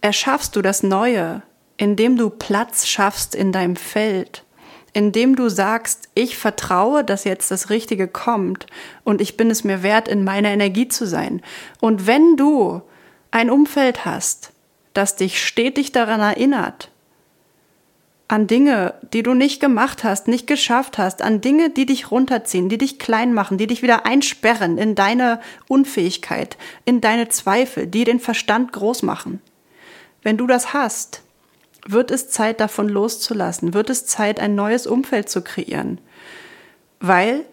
erschaffst 0.00 0.56
du 0.56 0.62
das 0.62 0.82
Neue, 0.82 1.42
indem 1.76 2.16
du 2.16 2.30
Platz 2.30 2.86
schaffst 2.86 3.34
in 3.34 3.52
deinem 3.52 3.76
Feld, 3.76 4.44
indem 4.92 5.36
du 5.36 5.48
sagst, 5.48 6.08
ich 6.14 6.36
vertraue, 6.36 7.04
dass 7.04 7.24
jetzt 7.24 7.50
das 7.50 7.70
Richtige 7.70 8.08
kommt 8.08 8.66
und 9.04 9.20
ich 9.20 9.36
bin 9.36 9.50
es 9.50 9.64
mir 9.64 9.82
wert, 9.82 10.08
in 10.08 10.24
meiner 10.24 10.50
Energie 10.50 10.88
zu 10.88 11.06
sein. 11.06 11.42
Und 11.80 12.06
wenn 12.06 12.36
du 12.36 12.82
ein 13.30 13.50
Umfeld 13.50 14.04
hast, 14.04 14.52
das 14.94 15.16
dich 15.16 15.44
stetig 15.44 15.92
daran 15.92 16.20
erinnert, 16.20 16.90
an 18.28 18.46
Dinge, 18.46 18.94
die 19.14 19.22
du 19.22 19.32
nicht 19.32 19.58
gemacht 19.58 20.04
hast, 20.04 20.28
nicht 20.28 20.46
geschafft 20.46 20.98
hast, 20.98 21.22
an 21.22 21.40
Dinge, 21.40 21.70
die 21.70 21.86
dich 21.86 22.10
runterziehen, 22.10 22.68
die 22.68 22.76
dich 22.76 22.98
klein 22.98 23.32
machen, 23.32 23.56
die 23.56 23.66
dich 23.66 23.82
wieder 23.82 24.04
einsperren 24.04 24.76
in 24.76 24.94
deine 24.94 25.40
Unfähigkeit, 25.66 26.58
in 26.84 27.00
deine 27.00 27.30
Zweifel, 27.30 27.86
die 27.86 28.04
den 28.04 28.20
Verstand 28.20 28.72
groß 28.72 29.02
machen. 29.02 29.40
Wenn 30.28 30.36
du 30.36 30.46
das 30.46 30.74
hast, 30.74 31.22
wird 31.86 32.10
es 32.10 32.28
Zeit 32.28 32.60
davon 32.60 32.86
loszulassen, 32.86 33.72
wird 33.72 33.88
es 33.88 34.04
Zeit, 34.04 34.40
ein 34.40 34.54
neues 34.54 34.86
Umfeld 34.86 35.30
zu 35.30 35.40
kreieren, 35.40 36.02
weil 37.00 37.46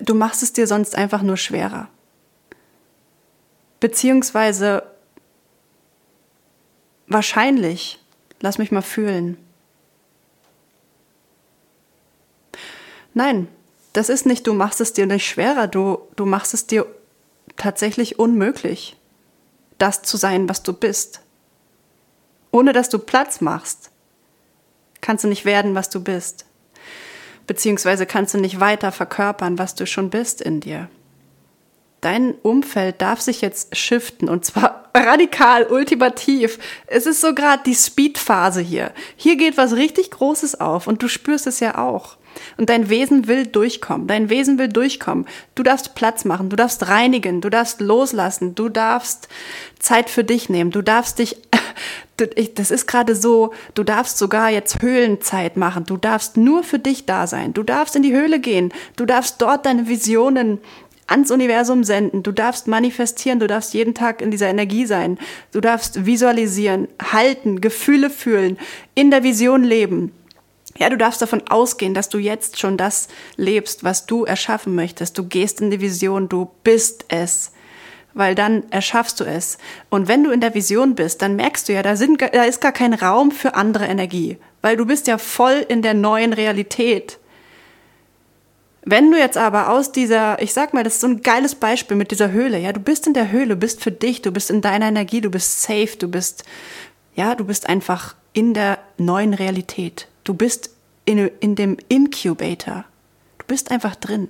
du 0.00 0.14
machst 0.14 0.44
es 0.44 0.52
dir 0.52 0.68
sonst 0.68 0.94
einfach 0.94 1.22
nur 1.22 1.36
schwerer. 1.36 1.88
Beziehungsweise 3.80 4.84
wahrscheinlich 7.08 7.98
Lass 8.40 8.58
mich 8.58 8.70
mal 8.70 8.82
fühlen. 8.82 9.36
Nein, 13.12 13.48
das 13.92 14.08
ist 14.08 14.24
nicht, 14.24 14.46
du 14.46 14.54
machst 14.54 14.80
es 14.80 14.92
dir 14.92 15.06
nicht 15.06 15.26
schwerer, 15.26 15.66
du, 15.66 15.98
du 16.14 16.24
machst 16.24 16.54
es 16.54 16.68
dir 16.68 16.86
tatsächlich 17.56 18.20
unmöglich, 18.20 18.96
das 19.78 20.02
zu 20.02 20.16
sein, 20.16 20.48
was 20.48 20.62
du 20.62 20.72
bist. 20.72 21.20
Ohne 22.50 22.72
dass 22.72 22.88
du 22.88 22.98
Platz 22.98 23.40
machst, 23.40 23.90
kannst 25.00 25.24
du 25.24 25.28
nicht 25.28 25.44
werden, 25.44 25.74
was 25.74 25.90
du 25.90 26.02
bist. 26.02 26.44
Beziehungsweise 27.46 28.04
kannst 28.04 28.34
du 28.34 28.38
nicht 28.38 28.60
weiter 28.60 28.92
verkörpern, 28.92 29.58
was 29.58 29.74
du 29.74 29.86
schon 29.86 30.10
bist 30.10 30.40
in 30.40 30.60
dir. 30.60 30.88
Dein 32.00 32.34
Umfeld 32.34 33.02
darf 33.02 33.20
sich 33.20 33.40
jetzt 33.40 33.76
shiften 33.76 34.28
und 34.28 34.44
zwar 34.44 34.90
radikal, 34.94 35.64
ultimativ. 35.64 36.58
Es 36.86 37.06
ist 37.06 37.20
so 37.20 37.34
gerade 37.34 37.62
die 37.64 37.74
Speed-Phase 37.74 38.60
hier. 38.60 38.92
Hier 39.16 39.36
geht 39.36 39.56
was 39.56 39.74
richtig 39.74 40.10
Großes 40.10 40.60
auf 40.60 40.86
und 40.86 41.02
du 41.02 41.08
spürst 41.08 41.46
es 41.46 41.60
ja 41.60 41.78
auch. 41.78 42.16
Und 42.56 42.70
dein 42.70 42.88
Wesen 42.88 43.28
will 43.28 43.46
durchkommen. 43.46 44.06
Dein 44.06 44.30
Wesen 44.30 44.58
will 44.58 44.68
durchkommen. 44.68 45.26
Du 45.54 45.62
darfst 45.62 45.94
Platz 45.94 46.24
machen, 46.24 46.48
du 46.48 46.56
darfst 46.56 46.88
reinigen, 46.88 47.40
du 47.40 47.50
darfst 47.50 47.80
loslassen, 47.80 48.54
du 48.54 48.68
darfst 48.68 49.28
Zeit 49.78 50.10
für 50.10 50.24
dich 50.24 50.48
nehmen, 50.48 50.70
du 50.70 50.82
darfst 50.82 51.18
dich, 51.18 51.36
das 52.54 52.70
ist 52.70 52.86
gerade 52.86 53.14
so, 53.14 53.52
du 53.74 53.84
darfst 53.84 54.18
sogar 54.18 54.50
jetzt 54.50 54.82
Höhlenzeit 54.82 55.56
machen, 55.56 55.84
du 55.84 55.96
darfst 55.96 56.36
nur 56.36 56.64
für 56.64 56.78
dich 56.78 57.06
da 57.06 57.26
sein, 57.26 57.52
du 57.52 57.62
darfst 57.62 57.94
in 57.96 58.02
die 58.02 58.12
Höhle 58.12 58.40
gehen, 58.40 58.72
du 58.96 59.04
darfst 59.04 59.40
dort 59.40 59.66
deine 59.66 59.88
Visionen 59.88 60.58
ans 61.08 61.30
Universum 61.30 61.84
senden. 61.84 62.22
Du 62.22 62.32
darfst 62.32 62.68
manifestieren, 62.68 63.40
du 63.40 63.46
darfst 63.46 63.74
jeden 63.74 63.94
Tag 63.94 64.22
in 64.22 64.30
dieser 64.30 64.48
Energie 64.48 64.86
sein. 64.86 65.18
Du 65.52 65.60
darfst 65.60 66.06
visualisieren, 66.06 66.86
halten, 67.02 67.60
Gefühle 67.60 68.10
fühlen, 68.10 68.58
in 68.94 69.10
der 69.10 69.22
Vision 69.24 69.64
leben. 69.64 70.12
Ja, 70.78 70.88
du 70.88 70.96
darfst 70.96 71.20
davon 71.20 71.42
ausgehen, 71.48 71.92
dass 71.92 72.08
du 72.08 72.18
jetzt 72.18 72.58
schon 72.58 72.76
das 72.76 73.08
lebst, 73.36 73.82
was 73.82 74.06
du 74.06 74.24
erschaffen 74.24 74.74
möchtest. 74.74 75.18
Du 75.18 75.24
gehst 75.24 75.60
in 75.60 75.70
die 75.70 75.80
Vision, 75.80 76.28
du 76.28 76.50
bist 76.62 77.04
es. 77.08 77.52
Weil 78.14 78.34
dann 78.34 78.70
erschaffst 78.70 79.20
du 79.20 79.24
es. 79.24 79.58
Und 79.90 80.08
wenn 80.08 80.24
du 80.24 80.30
in 80.30 80.40
der 80.40 80.54
Vision 80.54 80.94
bist, 80.94 81.20
dann 81.20 81.36
merkst 81.36 81.68
du 81.68 81.72
ja, 81.72 81.82
da, 81.82 81.96
sind, 81.96 82.22
da 82.22 82.44
ist 82.44 82.60
gar 82.60 82.72
kein 82.72 82.94
Raum 82.94 83.32
für 83.32 83.54
andere 83.54 83.86
Energie. 83.86 84.38
Weil 84.62 84.76
du 84.76 84.86
bist 84.86 85.08
ja 85.08 85.18
voll 85.18 85.66
in 85.68 85.82
der 85.82 85.94
neuen 85.94 86.32
Realität. 86.32 87.18
Wenn 88.84 89.10
du 89.10 89.18
jetzt 89.18 89.36
aber 89.36 89.68
aus 89.68 89.92
dieser, 89.92 90.40
ich 90.40 90.52
sag 90.52 90.72
mal, 90.72 90.84
das 90.84 90.94
ist 90.94 91.00
so 91.00 91.08
ein 91.08 91.22
geiles 91.22 91.56
Beispiel 91.56 91.96
mit 91.96 92.10
dieser 92.10 92.30
Höhle, 92.30 92.58
ja, 92.58 92.72
du 92.72 92.80
bist 92.80 93.06
in 93.06 93.12
der 93.12 93.30
Höhle, 93.30 93.54
bist 93.54 93.82
für 93.82 93.92
dich, 93.92 94.22
du 94.22 94.30
bist 94.30 94.50
in 94.50 94.62
deiner 94.62 94.86
Energie, 94.86 95.20
du 95.20 95.30
bist 95.30 95.62
safe, 95.62 95.96
du 95.98 96.08
bist, 96.08 96.44
ja, 97.14 97.34
du 97.34 97.44
bist 97.44 97.68
einfach 97.68 98.14
in 98.32 98.54
der 98.54 98.78
neuen 98.96 99.34
Realität. 99.34 100.08
Du 100.28 100.34
bist 100.34 100.68
in, 101.06 101.30
in 101.40 101.54
dem 101.54 101.78
Incubator. 101.88 102.84
Du 103.38 103.46
bist 103.46 103.70
einfach 103.70 103.96
drin. 103.96 104.28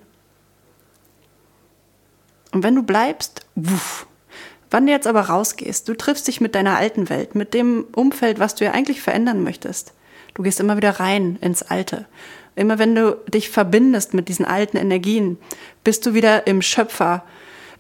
Und 2.52 2.62
wenn 2.62 2.76
du 2.76 2.84
bleibst, 2.84 3.40
wuff, 3.56 4.06
wann 4.70 4.86
du 4.86 4.92
jetzt 4.92 5.08
aber 5.08 5.22
rausgehst, 5.22 5.88
du 5.88 5.94
triffst 5.94 6.28
dich 6.28 6.40
mit 6.40 6.54
deiner 6.54 6.76
alten 6.76 7.08
Welt, 7.08 7.34
mit 7.34 7.52
dem 7.52 7.84
Umfeld, 7.96 8.38
was 8.38 8.54
du 8.54 8.64
ja 8.64 8.70
eigentlich 8.70 9.00
verändern 9.00 9.42
möchtest. 9.42 9.92
Du 10.34 10.44
gehst 10.44 10.60
immer 10.60 10.76
wieder 10.76 11.00
rein 11.00 11.36
ins 11.40 11.64
Alte. 11.64 12.06
Immer 12.54 12.78
wenn 12.78 12.94
du 12.94 13.20
dich 13.26 13.50
verbindest 13.50 14.14
mit 14.14 14.28
diesen 14.28 14.44
alten 14.44 14.76
Energien, 14.76 15.36
bist 15.82 16.06
du 16.06 16.14
wieder 16.14 16.46
im 16.46 16.62
Schöpfer, 16.62 17.24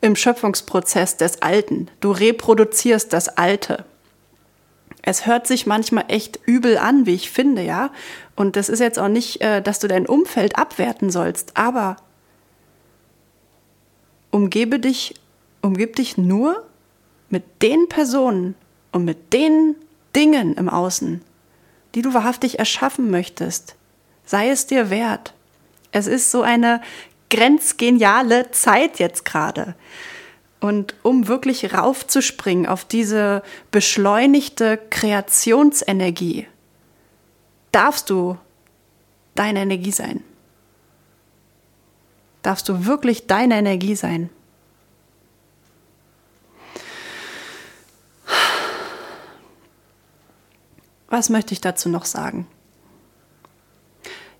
im 0.00 0.16
Schöpfungsprozess 0.16 1.16
des 1.16 1.40
Alten. 1.40 1.86
Du 2.00 2.10
reproduzierst 2.10 3.12
das 3.12 3.28
Alte. 3.28 3.84
Es 5.02 5.26
hört 5.26 5.46
sich 5.46 5.66
manchmal 5.66 6.04
echt 6.08 6.38
übel 6.44 6.78
an, 6.78 7.06
wie 7.06 7.14
ich 7.14 7.30
finde, 7.30 7.62
ja. 7.62 7.90
Und 8.36 8.56
das 8.56 8.68
ist 8.68 8.80
jetzt 8.80 8.98
auch 8.98 9.08
nicht, 9.08 9.40
äh, 9.40 9.62
dass 9.62 9.78
du 9.78 9.88
dein 9.88 10.06
Umfeld 10.06 10.58
abwerten 10.58 11.10
sollst, 11.10 11.56
aber 11.56 11.96
umgebe 14.30 14.78
dich, 14.78 15.14
umgib 15.62 15.96
dich 15.96 16.18
nur 16.18 16.64
mit 17.30 17.44
den 17.62 17.88
Personen 17.88 18.54
und 18.92 19.04
mit 19.04 19.32
den 19.32 19.76
Dingen 20.14 20.54
im 20.54 20.68
Außen, 20.68 21.22
die 21.94 22.02
du 22.02 22.14
wahrhaftig 22.14 22.58
erschaffen 22.58 23.10
möchtest, 23.10 23.76
sei 24.24 24.50
es 24.50 24.66
dir 24.66 24.90
wert. 24.90 25.34
Es 25.92 26.06
ist 26.06 26.30
so 26.30 26.42
eine 26.42 26.80
grenzgeniale 27.30 28.50
Zeit 28.50 28.98
jetzt 28.98 29.24
gerade. 29.24 29.74
Und 30.60 30.94
um 31.02 31.28
wirklich 31.28 31.72
raufzuspringen 31.72 32.66
auf 32.66 32.84
diese 32.84 33.42
beschleunigte 33.70 34.78
Kreationsenergie, 34.90 36.48
darfst 37.70 38.10
du 38.10 38.36
deine 39.34 39.60
Energie 39.60 39.92
sein. 39.92 40.24
Darfst 42.42 42.68
du 42.68 42.86
wirklich 42.86 43.26
deine 43.26 43.56
Energie 43.56 43.94
sein. 43.94 44.30
Was 51.08 51.30
möchte 51.30 51.54
ich 51.54 51.60
dazu 51.60 51.88
noch 51.88 52.04
sagen? 52.04 52.46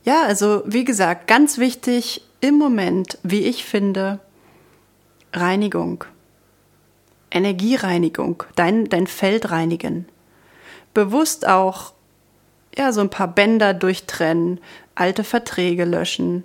Ja, 0.05 0.23
also 0.23 0.63
wie 0.67 0.85
gesagt, 0.85 1.27
ganz 1.27 1.59
wichtig 1.59 2.23
im 2.41 2.57
Moment, 2.57 3.19
wie 3.23 3.41
ich 3.41 3.65
finde, 3.65 4.21
Reinigung. 5.33 6.05
Energiereinigung, 7.31 8.45
dein, 8.57 8.87
dein 8.87 9.07
Feld 9.07 9.51
reinigen. 9.51 10.07
Bewusst 10.95 11.47
auch 11.47 11.93
ja, 12.77 12.93
so 12.93 13.01
ein 13.01 13.11
paar 13.11 13.29
Bänder 13.29 13.75
durchtrennen, 13.75 14.61
alte 14.95 15.25
Verträge 15.25 15.85
löschen, 15.85 16.45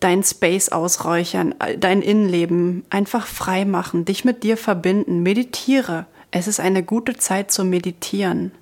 dein 0.00 0.22
Space 0.22 0.68
ausräuchern, 0.68 1.54
dein 1.78 2.00
Innenleben 2.00 2.84
einfach 2.88 3.26
frei 3.26 3.64
machen, 3.64 4.04
dich 4.04 4.24
mit 4.24 4.44
dir 4.44 4.56
verbinden, 4.56 5.22
meditiere. 5.22 6.06
Es 6.30 6.46
ist 6.46 6.60
eine 6.60 6.82
gute 6.82 7.16
Zeit 7.16 7.50
zu 7.50 7.64
meditieren, 7.64 8.52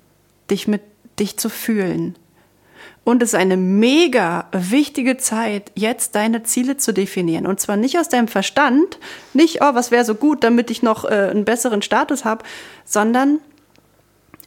dich 0.49 0.67
mit 0.67 0.81
dich 1.19 1.37
zu 1.37 1.49
fühlen, 1.49 2.15
und 3.07 3.23
es 3.23 3.29
ist 3.29 3.39
eine 3.39 3.55
mega 3.55 4.49
wichtige 4.51 5.15
Zeit, 5.15 5.71
jetzt 5.75 6.13
deine 6.15 6.43
Ziele 6.43 6.75
zu 6.75 6.93
definieren. 6.93 7.47
Und 7.47 7.57
zwar 7.57 7.77
nicht 7.77 7.97
aus 7.97 8.09
deinem 8.09 8.27
Verstand, 8.27 8.99
nicht, 9.33 9.61
oh, 9.61 9.73
was 9.75 9.91
wäre 9.91 10.03
so 10.03 10.13
gut, 10.13 10.43
damit 10.43 10.69
ich 10.69 10.83
noch 10.83 11.05
äh, 11.05 11.29
einen 11.31 11.45
besseren 11.45 11.81
Status 11.81 12.25
habe, 12.25 12.43
sondern 12.83 13.39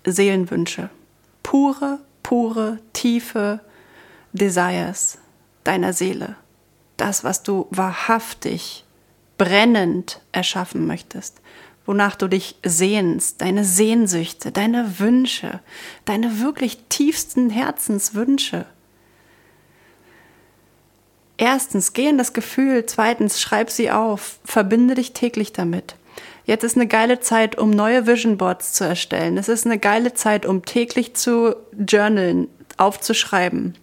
Seelenwünsche. 0.04 0.90
Pure, 1.42 2.00
pure, 2.22 2.80
tiefe 2.92 3.60
Desires 4.34 5.16
deiner 5.64 5.94
Seele. 5.94 6.36
Das, 6.98 7.24
was 7.24 7.42
du 7.42 7.66
wahrhaftig, 7.70 8.84
brennend 9.38 10.20
erschaffen 10.32 10.86
möchtest. 10.86 11.40
Wonach 11.90 12.14
du 12.14 12.28
dich 12.28 12.54
sehnst, 12.64 13.42
deine 13.42 13.64
Sehnsüchte, 13.64 14.52
deine 14.52 15.00
Wünsche, 15.00 15.58
deine 16.04 16.38
wirklich 16.38 16.78
tiefsten 16.88 17.50
Herzenswünsche. 17.50 18.64
Erstens, 21.36 21.92
geh 21.92 22.08
in 22.08 22.16
das 22.16 22.32
Gefühl. 22.32 22.86
Zweitens, 22.86 23.40
schreib 23.40 23.70
sie 23.70 23.90
auf. 23.90 24.38
Verbinde 24.44 24.94
dich 24.94 25.14
täglich 25.14 25.52
damit. 25.52 25.96
Jetzt 26.44 26.62
ist 26.62 26.76
eine 26.76 26.86
geile 26.86 27.18
Zeit, 27.18 27.58
um 27.58 27.70
neue 27.70 28.06
Vision 28.06 28.36
Boards 28.38 28.72
zu 28.72 28.84
erstellen. 28.84 29.36
Es 29.36 29.48
ist 29.48 29.66
eine 29.66 29.80
geile 29.80 30.14
Zeit, 30.14 30.46
um 30.46 30.64
täglich 30.64 31.14
zu 31.14 31.56
journalen, 31.76 32.46
aufzuschreiben, 32.76 33.74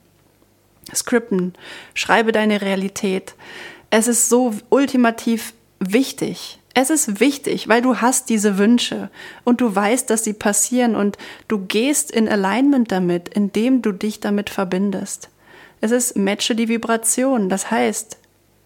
skripten. 0.96 1.56
Schreibe 1.94 2.32
deine 2.32 2.62
Realität. 2.62 3.36
Es 3.90 4.08
ist 4.08 4.30
so 4.30 4.54
ultimativ 4.70 5.52
wichtig. 5.82 6.60
Es 6.80 6.92
ist 6.92 7.20
wichtig, 7.20 7.68
weil 7.68 7.82
du 7.82 8.02
hast 8.02 8.30
diese 8.30 8.60
Wünsche 8.60 9.10
und 9.44 9.62
du 9.62 9.76
weißt, 9.76 10.12
dass 10.12 10.24
sie 10.24 10.34
passieren 10.34 10.96
und 10.96 11.18
du 11.48 11.66
gehst 11.66 12.12
in 12.12 12.30
Alignment 12.30 12.92
damit, 12.92 13.30
indem 13.30 13.82
du 13.82 13.92
dich 13.92 14.20
damit 14.20 14.52
verbindest. 14.52 15.30
Es 15.82 15.90
ist 15.90 16.16
matche 16.16 16.54
die 16.54 16.70
Vibration, 16.70 17.50
das 17.50 17.72
heißt, 17.72 18.20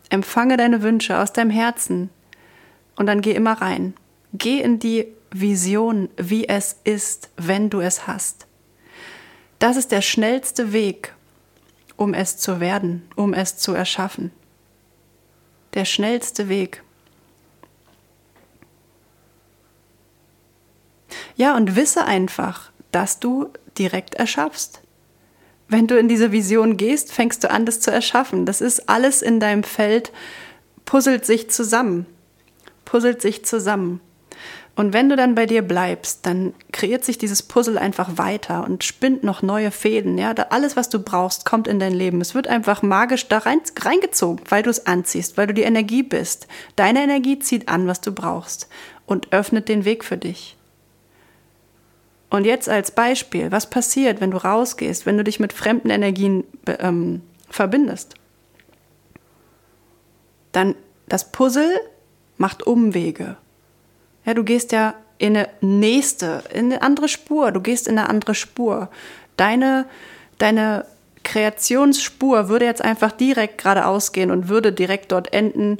empfange 0.10 0.58
deine 0.58 0.82
Wünsche 0.82 1.20
aus 1.20 1.32
deinem 1.32 1.52
Herzen 1.52 2.10
und 2.98 3.06
dann 3.06 3.22
geh 3.22 3.32
immer 3.32 3.54
rein. 3.54 3.94
Geh 4.34 4.60
in 4.60 4.78
die 4.78 5.08
Vision, 5.32 6.10
wie 6.18 6.50
es 6.50 6.76
ist, 6.84 7.30
wenn 7.38 7.70
du 7.70 7.80
es 7.80 8.08
hast. 8.08 8.46
Das 9.58 9.78
ist 9.78 9.94
der 9.94 10.02
schnellste 10.02 10.74
Weg, 10.74 11.14
um 11.96 12.14
es 12.14 12.36
zu 12.36 12.60
werden, 12.60 13.08
um 13.16 13.34
es 13.34 13.56
zu 13.56 13.72
erschaffen. 13.72 14.32
Der 15.76 15.86
schnellste 15.86 16.50
Weg. 16.50 16.84
Ja, 21.36 21.56
und 21.56 21.76
wisse 21.76 22.06
einfach, 22.06 22.72
dass 22.92 23.20
du 23.20 23.50
direkt 23.78 24.16
erschaffst. 24.16 24.82
Wenn 25.68 25.88
du 25.88 25.98
in 25.98 26.08
diese 26.08 26.32
Vision 26.32 26.76
gehst, 26.76 27.14
fängst 27.14 27.44
du 27.44 27.50
an, 27.50 27.66
das 27.66 27.80
zu 27.80 27.92
erschaffen. 27.92 28.46
Das 28.46 28.60
ist 28.60 28.90
alles 28.90 29.22
in 29.22 29.40
deinem 29.40 29.64
Feld, 29.64 30.12
puzzelt 30.86 31.26
sich 31.26 31.50
zusammen. 31.50 32.06
Puzzelt 32.84 33.22
sich 33.22 33.46
zusammen. 33.46 34.02
Und 34.76 34.94
wenn 34.94 35.10
du 35.10 35.16
dann 35.16 35.36
bei 35.36 35.46
dir 35.46 35.62
bleibst, 35.62 36.26
dann 36.26 36.54
kreiert 36.72 37.04
sich 37.04 37.18
dieses 37.18 37.44
Puzzle 37.44 37.78
einfach 37.78 38.18
weiter 38.18 38.64
und 38.64 38.84
spinnt 38.84 39.24
noch 39.24 39.42
neue 39.42 39.70
Fäden. 39.70 40.18
Ja, 40.18 40.32
alles, 40.50 40.76
was 40.76 40.90
du 40.90 41.00
brauchst, 41.00 41.46
kommt 41.46 41.68
in 41.68 41.80
dein 41.80 41.94
Leben. 41.94 42.22
Es 42.22 42.36
wird 42.36 42.48
einfach 42.48 42.82
magisch 42.82 43.28
da 43.28 43.40
rein, 43.40 43.62
reingezogen, 43.80 44.44
weil 44.50 44.64
du 44.64 44.70
es 44.70 44.88
anziehst, 44.88 45.38
weil 45.38 45.48
du 45.48 45.54
die 45.54 45.64
Energie 45.64 46.04
bist. 46.04 46.48
Deine 46.78 47.04
Energie 47.04 47.40
zieht 47.40 47.68
an, 47.68 47.86
was 47.88 48.02
du 48.02 48.14
brauchst 48.14 48.70
und 49.06 49.34
öffnet 49.34 49.68
den 49.68 49.84
Weg 49.84 50.06
für 50.06 50.18
dich. 50.18 50.58
Und 52.32 52.46
jetzt 52.46 52.70
als 52.70 52.92
Beispiel, 52.92 53.52
was 53.52 53.70
passiert, 53.70 54.22
wenn 54.22 54.32
du 54.32 54.38
rausgehst, 54.38 55.06
wenn 55.06 55.18
du 55.18 55.24
dich 55.24 55.42
mit 55.42 55.52
fremden 55.52 55.90
Energien 55.90 56.46
ähm, 56.66 57.22
verbindest? 57.50 58.16
Dann 60.54 60.76
das 61.10 61.30
Puzzle 61.34 61.80
macht 62.38 62.66
Umwege. 62.66 63.36
Ja, 64.26 64.34
du 64.34 64.46
gehst 64.46 64.72
ja 64.72 64.94
in 65.18 65.36
eine 65.36 65.50
nächste, 65.60 66.44
in 66.54 66.72
eine 66.72 66.82
andere 66.82 67.10
Spur. 67.10 67.52
Du 67.52 67.60
gehst 67.60 67.86
in 67.90 67.98
eine 68.00 68.08
andere 68.08 68.34
Spur. 68.34 68.90
Deine, 69.36 69.86
deine 70.38 70.86
Kreationsspur 71.24 72.48
würde 72.48 72.64
jetzt 72.64 72.82
einfach 72.82 73.12
direkt 73.12 73.58
geradeaus 73.58 74.14
gehen 74.14 74.32
und 74.32 74.48
würde 74.48 74.72
direkt 74.72 75.12
dort 75.12 75.34
enden 75.34 75.80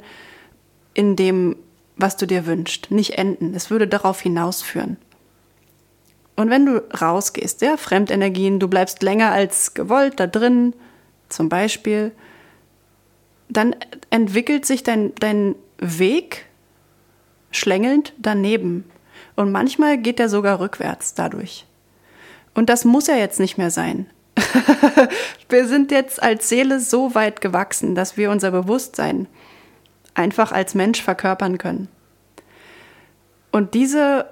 in 0.92 1.16
dem, 1.16 1.56
was 1.96 2.18
du 2.18 2.26
dir 2.26 2.44
wünschst. 2.44 2.90
Nicht 2.90 3.12
enden. 3.12 3.54
Es 3.54 3.70
würde 3.70 3.88
darauf 3.88 4.20
hinausführen. 4.20 4.98
Und 6.42 6.50
wenn 6.50 6.66
du 6.66 6.82
rausgehst, 7.00 7.62
ja, 7.62 7.76
Fremdenergien, 7.76 8.58
du 8.58 8.66
bleibst 8.66 9.00
länger 9.04 9.30
als 9.30 9.74
gewollt 9.74 10.18
da 10.18 10.26
drin, 10.26 10.74
zum 11.28 11.48
Beispiel, 11.48 12.10
dann 13.48 13.76
entwickelt 14.10 14.66
sich 14.66 14.82
dein, 14.82 15.14
dein 15.20 15.54
Weg 15.78 16.46
schlängelnd 17.52 18.12
daneben. 18.18 18.90
Und 19.36 19.52
manchmal 19.52 19.98
geht 19.98 20.18
er 20.18 20.28
sogar 20.28 20.58
rückwärts 20.58 21.14
dadurch. 21.14 21.64
Und 22.54 22.68
das 22.70 22.84
muss 22.84 23.06
ja 23.06 23.14
jetzt 23.14 23.38
nicht 23.38 23.56
mehr 23.56 23.70
sein. 23.70 24.10
wir 25.48 25.68
sind 25.68 25.92
jetzt 25.92 26.20
als 26.20 26.48
Seele 26.48 26.80
so 26.80 27.14
weit 27.14 27.40
gewachsen, 27.40 27.94
dass 27.94 28.16
wir 28.16 28.32
unser 28.32 28.50
Bewusstsein 28.50 29.28
einfach 30.14 30.50
als 30.50 30.74
Mensch 30.74 31.04
verkörpern 31.04 31.58
können. 31.58 31.86
Und 33.52 33.74
diese 33.74 34.26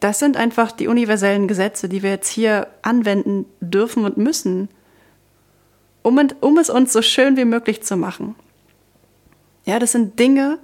das 0.00 0.18
sind 0.18 0.36
einfach 0.36 0.72
die 0.72 0.88
universellen 0.88 1.48
Gesetze, 1.48 1.88
die 1.88 2.02
wir 2.02 2.10
jetzt 2.10 2.28
hier 2.28 2.68
anwenden 2.82 3.46
dürfen 3.60 4.04
und 4.04 4.16
müssen, 4.16 4.68
um, 6.02 6.18
um 6.40 6.58
es 6.58 6.70
uns 6.70 6.92
so 6.92 7.02
schön 7.02 7.36
wie 7.36 7.44
möglich 7.44 7.82
zu 7.82 7.96
machen. 7.96 8.34
Ja, 9.64 9.78
das 9.78 9.92
sind 9.92 10.18
Dinge, 10.18 10.58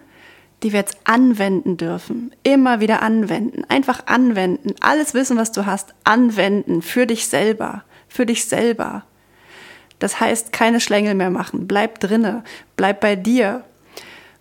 die 0.62 0.72
wir 0.72 0.80
jetzt 0.80 0.98
anwenden 1.04 1.76
dürfen. 1.76 2.32
Immer 2.42 2.80
wieder 2.80 3.02
anwenden. 3.02 3.64
Einfach 3.68 4.06
anwenden. 4.06 4.74
Alles 4.80 5.14
Wissen, 5.14 5.36
was 5.36 5.52
du 5.52 5.66
hast, 5.66 5.94
anwenden. 6.02 6.82
Für 6.82 7.06
dich 7.06 7.28
selber. 7.28 7.84
Für 8.08 8.26
dich 8.26 8.46
selber. 8.46 9.04
Das 10.00 10.18
heißt, 10.18 10.52
keine 10.52 10.80
Schlängel 10.80 11.14
mehr 11.14 11.30
machen. 11.30 11.68
Bleib 11.68 12.00
drinne. 12.00 12.42
Bleib 12.76 13.00
bei 13.00 13.14
dir. 13.14 13.64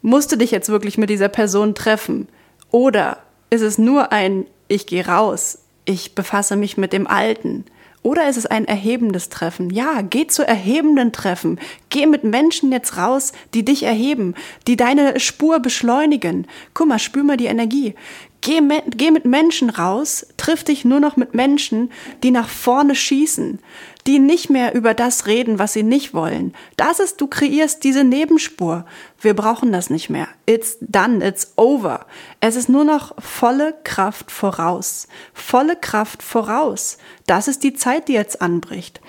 Musst 0.02 0.32
du 0.32 0.38
dich 0.38 0.50
jetzt 0.50 0.70
wirklich 0.70 0.98
mit 0.98 1.10
dieser 1.10 1.30
Person 1.30 1.76
treffen? 1.76 2.28
Oder 2.72 3.18
ist 3.52 3.62
es 3.62 3.78
nur 3.78 4.12
ein 4.12 4.46
ich 4.68 4.86
gehe 4.88 5.06
raus, 5.06 5.60
ich 5.86 6.16
befasse 6.16 6.56
mich 6.56 6.78
mit 6.78 6.94
dem 6.94 7.08
Alten. 7.08 7.66
Oder 8.04 8.30
ist 8.30 8.38
es 8.38 8.46
ein 8.46 8.66
erhebendes 8.66 9.30
Treffen? 9.30 9.70
Ja, 9.70 10.02
geh 10.02 10.28
zu 10.28 10.48
erhebenden 10.48 11.12
Treffen. 11.12 11.60
Geh 11.90 12.06
mit 12.06 12.24
Menschen 12.24 12.72
jetzt 12.72 12.98
raus, 12.98 13.34
die 13.54 13.66
dich 13.66 13.84
erheben, 13.84 14.36
die 14.66 14.78
deine 14.78 15.20
Spur 15.20 15.60
beschleunigen. 15.60 16.48
Guck 16.74 16.88
mal, 16.88 17.00
spür 17.00 17.24
mal 17.24 17.38
die 17.38 17.48
Energie. 17.48 17.96
Geh, 18.42 18.62
geh 18.90 19.12
mit 19.12 19.26
Menschen 19.26 19.70
raus, 19.70 20.26
triff 20.38 20.64
dich 20.64 20.86
nur 20.86 21.00
noch 21.00 21.18
mit 21.18 21.34
Menschen, 21.34 21.92
die 22.24 22.32
nach 22.32 22.48
vorne 22.48 22.96
schießen, 22.96 23.60
die 24.06 24.20
nicht 24.20 24.50
mehr 24.50 24.74
über 24.74 24.94
das 24.94 25.26
reden, 25.26 25.60
was 25.60 25.74
sie 25.74 25.84
nicht 25.84 26.14
wollen. 26.14 26.54
Das 26.78 27.00
ist, 27.00 27.20
du 27.20 27.28
kreierst 27.28 27.84
diese 27.84 28.06
Nebenspur. 28.06 28.86
Wir 29.20 29.36
brauchen 29.36 29.74
das 29.74 29.90
nicht 29.90 30.10
mehr. 30.10 30.30
It's 30.46 30.78
done, 30.80 31.26
it's 31.26 31.54
over. 31.58 32.06
Es 32.40 32.56
ist 32.56 32.70
nur 32.70 32.86
noch 32.86 33.14
volle 33.22 33.76
Kraft 33.84 34.32
voraus. 34.32 35.10
Volle 35.34 35.76
Kraft 35.76 36.24
voraus. 36.24 36.98
Das 37.26 37.50
ist 37.50 37.64
die 37.64 37.74
Zeit, 37.74 38.08
die 38.08 38.14
jetzt 38.14 38.42
anbricht. 38.42 39.02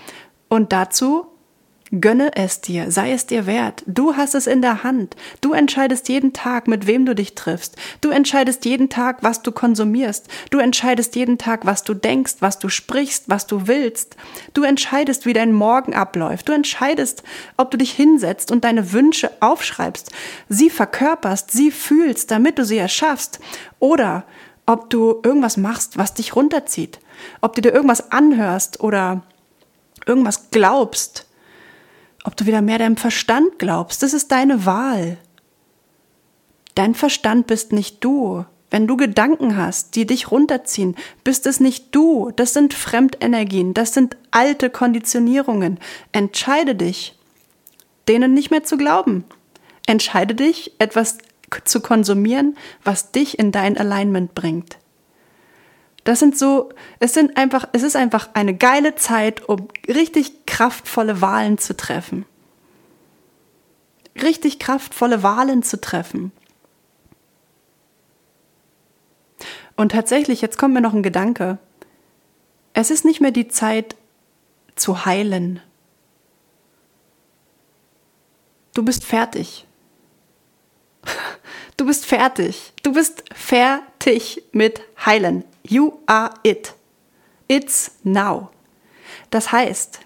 Und 0.48 0.72
dazu 0.72 1.27
Gönne 1.90 2.36
es 2.36 2.60
dir, 2.60 2.90
sei 2.90 3.12
es 3.12 3.24
dir 3.24 3.46
wert. 3.46 3.82
Du 3.86 4.14
hast 4.16 4.34
es 4.34 4.46
in 4.46 4.60
der 4.60 4.82
Hand. 4.82 5.16
Du 5.40 5.54
entscheidest 5.54 6.10
jeden 6.10 6.34
Tag, 6.34 6.68
mit 6.68 6.86
wem 6.86 7.06
du 7.06 7.14
dich 7.14 7.34
triffst. 7.34 7.76
Du 8.02 8.10
entscheidest 8.10 8.66
jeden 8.66 8.90
Tag, 8.90 9.22
was 9.22 9.40
du 9.40 9.52
konsumierst. 9.52 10.28
Du 10.50 10.58
entscheidest 10.58 11.16
jeden 11.16 11.38
Tag, 11.38 11.64
was 11.64 11.84
du 11.84 11.94
denkst, 11.94 12.36
was 12.40 12.58
du 12.58 12.68
sprichst, 12.68 13.30
was 13.30 13.46
du 13.46 13.66
willst. 13.68 14.16
Du 14.52 14.64
entscheidest, 14.64 15.24
wie 15.24 15.32
dein 15.32 15.52
Morgen 15.52 15.94
abläuft. 15.94 16.48
Du 16.48 16.52
entscheidest, 16.52 17.22
ob 17.56 17.70
du 17.70 17.78
dich 17.78 17.92
hinsetzt 17.92 18.52
und 18.52 18.64
deine 18.64 18.92
Wünsche 18.92 19.30
aufschreibst, 19.40 20.10
sie 20.48 20.68
verkörperst, 20.68 21.50
sie 21.50 21.70
fühlst, 21.70 22.30
damit 22.30 22.58
du 22.58 22.66
sie 22.66 22.76
erschaffst. 22.76 23.40
Oder 23.78 24.24
ob 24.66 24.90
du 24.90 25.20
irgendwas 25.22 25.56
machst, 25.56 25.96
was 25.96 26.12
dich 26.12 26.36
runterzieht. 26.36 26.98
Ob 27.40 27.54
du 27.54 27.62
dir 27.62 27.72
irgendwas 27.72 28.12
anhörst 28.12 28.80
oder 28.80 29.22
irgendwas 30.06 30.50
glaubst 30.50 31.27
ob 32.28 32.36
du 32.36 32.44
wieder 32.44 32.60
mehr 32.60 32.76
deinem 32.76 32.98
Verstand 32.98 33.58
glaubst, 33.58 34.02
das 34.02 34.12
ist 34.12 34.30
deine 34.30 34.66
Wahl. 34.66 35.16
Dein 36.74 36.94
Verstand 36.94 37.46
bist 37.46 37.72
nicht 37.72 38.04
du. 38.04 38.44
Wenn 38.70 38.86
du 38.86 38.98
Gedanken 38.98 39.56
hast, 39.56 39.96
die 39.96 40.04
dich 40.04 40.30
runterziehen, 40.30 40.94
bist 41.24 41.46
es 41.46 41.58
nicht 41.58 41.86
du. 41.94 42.30
Das 42.36 42.52
sind 42.52 42.74
Fremdenergien, 42.74 43.72
das 43.72 43.94
sind 43.94 44.18
alte 44.30 44.68
Konditionierungen. 44.68 45.80
Entscheide 46.12 46.74
dich, 46.74 47.18
denen 48.08 48.34
nicht 48.34 48.50
mehr 48.50 48.62
zu 48.62 48.76
glauben. 48.76 49.24
Entscheide 49.86 50.34
dich, 50.34 50.72
etwas 50.78 51.16
zu 51.64 51.80
konsumieren, 51.80 52.58
was 52.84 53.10
dich 53.10 53.38
in 53.38 53.52
dein 53.52 53.78
Alignment 53.78 54.34
bringt. 54.34 54.76
Das 56.08 56.20
sind 56.20 56.38
so, 56.38 56.70
es 57.00 57.12
sind 57.12 57.36
einfach, 57.36 57.68
es 57.72 57.82
ist 57.82 57.94
einfach 57.94 58.30
eine 58.32 58.56
geile 58.56 58.94
Zeit, 58.94 59.46
um 59.46 59.68
richtig 59.86 60.46
kraftvolle 60.46 61.20
Wahlen 61.20 61.58
zu 61.58 61.76
treffen. 61.76 62.24
Richtig 64.22 64.58
kraftvolle 64.58 65.22
Wahlen 65.22 65.62
zu 65.62 65.78
treffen. 65.78 66.32
Und 69.76 69.92
tatsächlich, 69.92 70.40
jetzt 70.40 70.56
kommt 70.56 70.72
mir 70.72 70.80
noch 70.80 70.94
ein 70.94 71.02
Gedanke. 71.02 71.58
Es 72.72 72.90
ist 72.90 73.04
nicht 73.04 73.20
mehr 73.20 73.30
die 73.30 73.48
Zeit 73.48 73.94
zu 74.76 75.04
heilen. 75.04 75.60
Du 78.72 78.82
bist 78.82 79.04
fertig. 79.04 79.66
Du 81.76 81.86
bist 81.86 82.06
fertig. 82.06 82.72
Du 82.82 82.92
bist 82.92 83.22
fertig 83.32 84.42
mit 84.50 84.80
heilen. 85.04 85.44
You 85.68 85.98
are 86.06 86.30
it. 86.42 86.74
It's 87.46 87.92
now. 88.02 88.50
Das 89.30 89.52
heißt, 89.52 90.00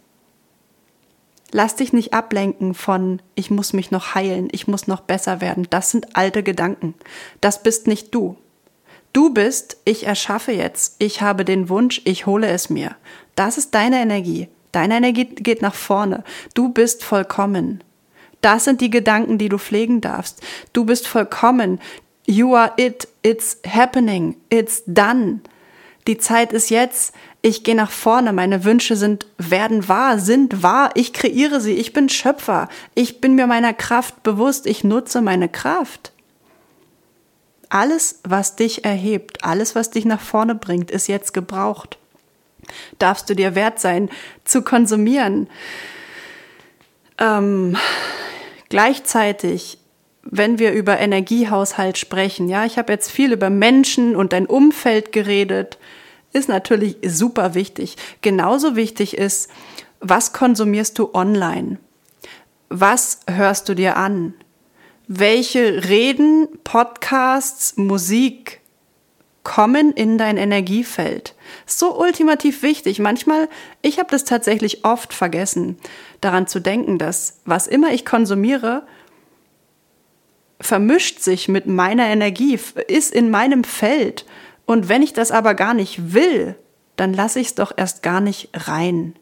lass 1.53 1.77
dich 1.77 1.93
nicht 1.93 2.13
ablenken 2.13 2.75
von, 2.75 3.23
ich 3.35 3.51
muss 3.51 3.73
mich 3.73 3.91
noch 3.91 4.15
heilen, 4.15 4.49
ich 4.53 4.67
muss 4.67 4.87
noch 4.87 5.01
besser 5.01 5.41
werden. 5.41 5.67
Das 5.71 5.91
sind 5.91 6.17
alte 6.17 6.43
Gedanken. 6.43 6.95
Das 7.41 7.63
bist 7.63 7.87
nicht 7.87 8.15
du. 8.15 8.37
Du 9.13 9.33
bist, 9.33 9.77
ich 9.85 10.07
erschaffe 10.07 10.53
jetzt, 10.53 10.97
ich 10.99 11.21
habe 11.21 11.45
den 11.45 11.69
Wunsch, 11.69 12.01
ich 12.05 12.27
hole 12.27 12.49
es 12.49 12.71
mir. 12.71 12.97
Das 13.35 13.59
ist 13.59 13.75
deine 13.75 14.01
Energie. 14.01 14.49
Deine 14.73 14.97
Energie 14.97 15.27
geht 15.27 15.61
nach 15.61 15.75
vorne. 15.75 16.25
Du 16.55 16.71
bist 16.71 17.05
vollkommen. 17.05 17.85
Das 18.41 18.65
sind 18.65 18.81
die 18.81 18.91
Gedanken, 18.91 19.39
die 19.39 19.51
du 19.51 19.59
pflegen 19.59 20.01
darfst. 20.01 20.41
Du 20.73 20.85
bist 20.85 21.07
vollkommen. 21.07 21.79
You 22.27 22.55
are 22.55 22.73
it. 22.77 23.09
It's 23.23 23.59
happening. 23.67 24.37
It's 24.51 24.83
done. 24.87 25.41
Die 26.07 26.19
Zeit 26.19 26.53
ist 26.53 26.71
jetzt. 26.71 27.15
Ich 27.43 27.65
gehe 27.65 27.75
nach 27.75 27.91
vorne. 27.91 28.33
Meine 28.33 28.65
Wünsche 28.65 28.97
sind, 28.97 29.27
werden 29.39 29.89
wahr, 29.89 30.19
sind 30.19 30.63
wahr. 30.63 30.91
Ich 30.95 31.13
kreiere 31.13 31.61
sie. 31.61 31.75
Ich 31.75 31.93
bin 31.93 32.09
Schöpfer. 32.09 32.69
Ich 32.95 33.21
bin 33.21 33.35
mir 33.35 33.47
meiner 33.47 33.75
Kraft 33.75 34.23
bewusst. 34.23 34.67
Ich 34.67 34.85
nutze 34.85 35.23
meine 35.23 35.49
Kraft. 35.49 36.13
Alles, 37.69 38.21
was 38.23 38.55
dich 38.55 38.85
erhebt, 38.85 39.45
alles, 39.45 39.75
was 39.75 39.89
dich 39.89 40.05
nach 40.05 40.21
vorne 40.21 40.55
bringt, 40.55 40.91
ist 40.91 41.07
jetzt 41.07 41.33
gebraucht. 41.33 41.97
Darfst 42.99 43.31
du 43.31 43.35
dir 43.35 43.55
wert 43.55 43.81
sein, 43.81 44.11
zu 44.45 44.61
konsumieren. 44.61 45.49
Ähm, 47.17 47.79
gleichzeitig, 48.69 49.79
wenn 50.23 50.59
wir 50.59 50.73
über 50.73 50.99
Energiehaushalt 50.99 51.99
sprechen, 51.99 52.49
ja, 52.49 52.65
ich 52.65 52.79
habe 52.79 52.93
jetzt 52.93 53.11
viel 53.11 53.33
über 53.33 53.51
Menschen 53.51 54.17
und 54.17 54.33
dein 54.33 54.47
Umfeld 54.47 55.13
geredet, 55.13 55.79
ist 56.33 56.49
natürlich 56.49 56.97
super 57.07 57.55
wichtig. 57.55 57.97
Genauso 58.23 58.77
wichtig 58.77 59.17
ist, 59.17 59.51
was 60.01 60.33
konsumierst 60.33 60.99
du 60.99 61.11
online? 61.13 61.79
Was 62.69 63.21
hörst 63.29 63.69
du 63.69 63.75
dir 63.75 63.97
an? 63.97 64.35
welche 65.19 65.89
Reden, 65.89 66.49
Podcasts, 66.65 67.77
Musik 67.77 68.61
kommen 69.43 69.93
in 69.93 70.19
dein 70.19 70.37
Energiefeld. 70.37 71.35
So 71.67 71.99
ultimativ 71.99 72.63
wichtig. 72.63 72.99
Manchmal, 73.01 73.49
ich 73.83 73.99
habe 73.99 74.11
das 74.11 74.25
tatsächlich 74.25 74.85
oft 74.85 75.13
vergessen, 75.13 75.77
daran 76.21 76.47
zu 76.47 76.61
denken, 76.61 76.99
dass 76.99 77.41
was 77.45 77.67
immer 77.67 77.93
ich 77.93 78.05
konsumiere, 78.05 78.87
vermischt 80.63 81.21
sich 81.21 81.49
mit 81.49 81.67
meiner 81.67 82.07
Energie, 82.07 82.59
ist 82.89 83.15
in 83.15 83.31
meinem 83.31 83.65
Feld. 83.65 84.25
Und 84.65 84.89
wenn 84.89 85.03
ich 85.03 85.13
das 85.13 85.31
aber 85.31 85.55
gar 85.55 85.75
nicht 85.75 86.15
will, 86.15 86.55
dann 86.97 87.13
lasse 87.13 87.41
ich 87.41 87.49
es 87.49 87.55
doch 87.55 87.73
erst 87.77 88.03
gar 88.03 88.21
nicht 88.21 88.49
rein. 88.55 89.15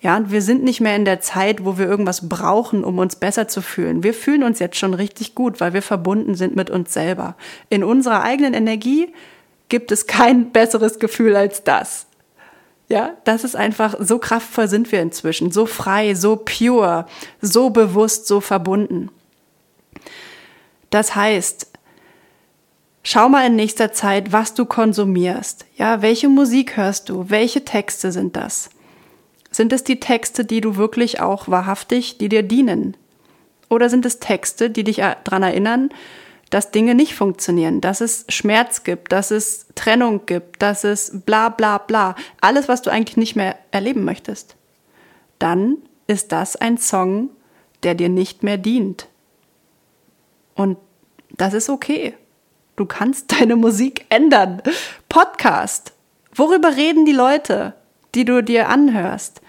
Ja, 0.00 0.16
und 0.16 0.32
wir 0.32 0.40
sind 0.40 0.62
nicht 0.64 0.80
mehr 0.80 0.96
in 0.96 1.04
der 1.04 1.20
Zeit, 1.20 1.64
wo 1.64 1.76
wir 1.76 1.86
irgendwas 1.86 2.28
brauchen, 2.28 2.84
um 2.84 2.98
uns 2.98 3.16
besser 3.16 3.48
zu 3.48 3.60
fühlen. 3.60 4.02
Wir 4.02 4.14
fühlen 4.14 4.44
uns 4.44 4.58
jetzt 4.58 4.78
schon 4.78 4.94
richtig 4.94 5.34
gut, 5.34 5.60
weil 5.60 5.74
wir 5.74 5.82
verbunden 5.82 6.36
sind 6.36 6.56
mit 6.56 6.70
uns 6.70 6.94
selber. 6.94 7.36
In 7.68 7.84
unserer 7.84 8.22
eigenen 8.22 8.54
Energie 8.54 9.12
gibt 9.68 9.92
es 9.92 10.06
kein 10.06 10.52
besseres 10.52 10.98
Gefühl 10.98 11.36
als 11.36 11.64
das. 11.64 12.06
Ja, 12.88 13.14
das 13.24 13.44
ist 13.44 13.56
einfach, 13.56 13.94
so 14.00 14.18
kraftvoll 14.18 14.68
sind 14.68 14.90
wir 14.90 15.02
inzwischen, 15.02 15.52
so 15.52 15.66
frei, 15.66 16.14
so 16.14 16.36
pure, 16.36 17.06
so 17.40 17.70
bewusst, 17.70 18.26
so 18.26 18.40
verbunden. 18.40 19.10
Das 20.90 21.14
heißt, 21.14 21.68
schau 23.02 23.28
mal 23.28 23.46
in 23.46 23.56
nächster 23.56 23.92
Zeit, 23.92 24.32
was 24.32 24.54
du 24.54 24.66
konsumierst. 24.66 25.66
Ja, 25.76 26.02
welche 26.02 26.28
Musik 26.28 26.76
hörst 26.76 27.08
du? 27.08 27.30
Welche 27.30 27.64
Texte 27.64 28.12
sind 28.12 28.36
das? 28.36 28.70
Sind 29.50 29.72
es 29.72 29.82
die 29.82 30.00
Texte, 30.00 30.44
die 30.44 30.60
du 30.60 30.76
wirklich 30.76 31.20
auch 31.20 31.48
wahrhaftig, 31.48 32.18
die 32.18 32.28
dir 32.28 32.42
dienen? 32.42 32.96
Oder 33.68 33.88
sind 33.88 34.04
es 34.04 34.18
Texte, 34.18 34.70
die 34.70 34.84
dich 34.84 34.96
daran 34.96 35.42
erinnern, 35.42 35.90
dass 36.50 36.72
Dinge 36.72 36.96
nicht 36.96 37.14
funktionieren, 37.14 37.80
dass 37.80 38.00
es 38.00 38.24
Schmerz 38.28 38.82
gibt, 38.82 39.12
dass 39.12 39.30
es 39.30 39.66
Trennung 39.76 40.26
gibt, 40.26 40.60
dass 40.60 40.82
es 40.82 41.22
bla 41.24 41.48
bla 41.48 41.78
bla, 41.78 42.16
alles, 42.40 42.68
was 42.68 42.82
du 42.82 42.90
eigentlich 42.90 43.16
nicht 43.16 43.36
mehr 43.36 43.56
erleben 43.70 44.04
möchtest? 44.04 44.56
Dann 45.38 45.76
ist 46.08 46.32
das 46.32 46.56
ein 46.56 46.76
Song, 46.76 47.30
der 47.84 47.94
dir 47.94 48.08
nicht 48.08 48.42
mehr 48.42 48.58
dient. 48.58 49.06
Und 50.60 50.76
das 51.30 51.54
ist 51.54 51.70
okay. 51.70 52.14
Du 52.76 52.84
kannst 52.84 53.32
deine 53.40 53.56
Musik 53.56 54.04
ändern. 54.10 54.60
Podcast. 55.08 55.92
Worüber 56.34 56.76
reden 56.76 57.06
die 57.06 57.12
Leute? 57.12 57.74
die 58.14 58.24
du 58.24 58.42
dir 58.42 58.68
anhörst. 58.68 59.40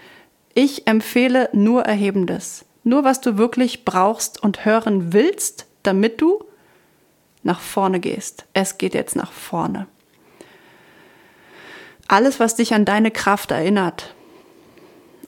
Ich 0.54 0.86
empfehle 0.86 1.48
nur 1.52 1.82
Erhebendes. 1.82 2.64
Nur 2.84 3.04
was 3.04 3.20
du 3.20 3.38
wirklich 3.38 3.84
brauchst 3.84 4.42
und 4.42 4.64
hören 4.64 5.12
willst, 5.12 5.66
damit 5.82 6.20
du 6.20 6.44
nach 7.42 7.60
vorne 7.60 8.00
gehst. 8.00 8.44
Es 8.52 8.78
geht 8.78 8.94
jetzt 8.94 9.16
nach 9.16 9.32
vorne. 9.32 9.86
Alles, 12.08 12.40
was 12.40 12.56
dich 12.56 12.74
an 12.74 12.84
deine 12.84 13.10
Kraft 13.10 13.50
erinnert 13.50 14.14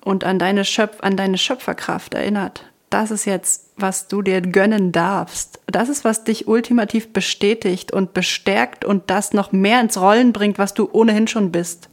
und 0.03 0.25
an 0.25 0.38
deine, 0.38 0.64
Schöpf 0.64 1.01
an 1.01 1.16
deine 1.16 1.38
Schöpferkraft 1.38 2.14
erinnert, 2.14 2.70
das 2.90 3.11
ist 3.11 3.25
jetzt, 3.25 3.63
was 3.77 4.09
du 4.09 4.23
dir 4.23 4.41
gönnen 4.41 4.93
darfst. 4.93 5.61
Das 5.67 5.89
ist, 5.89 6.05
was 6.05 6.25
dich 6.25 6.47
ultimativ 6.47 7.13
bestätigt 7.13 7.93
und 7.93 8.15
bestärkt 8.15 8.85
und 8.85 9.11
das 9.11 9.33
noch 9.33 9.53
mehr 9.53 9.81
ins 9.81 10.01
Rollen 10.01 10.33
bringt, 10.33 10.59
was 10.59 10.75
du 10.75 10.89
ohnehin 10.93 11.27
schon 11.27 11.51
bist. 11.51 11.89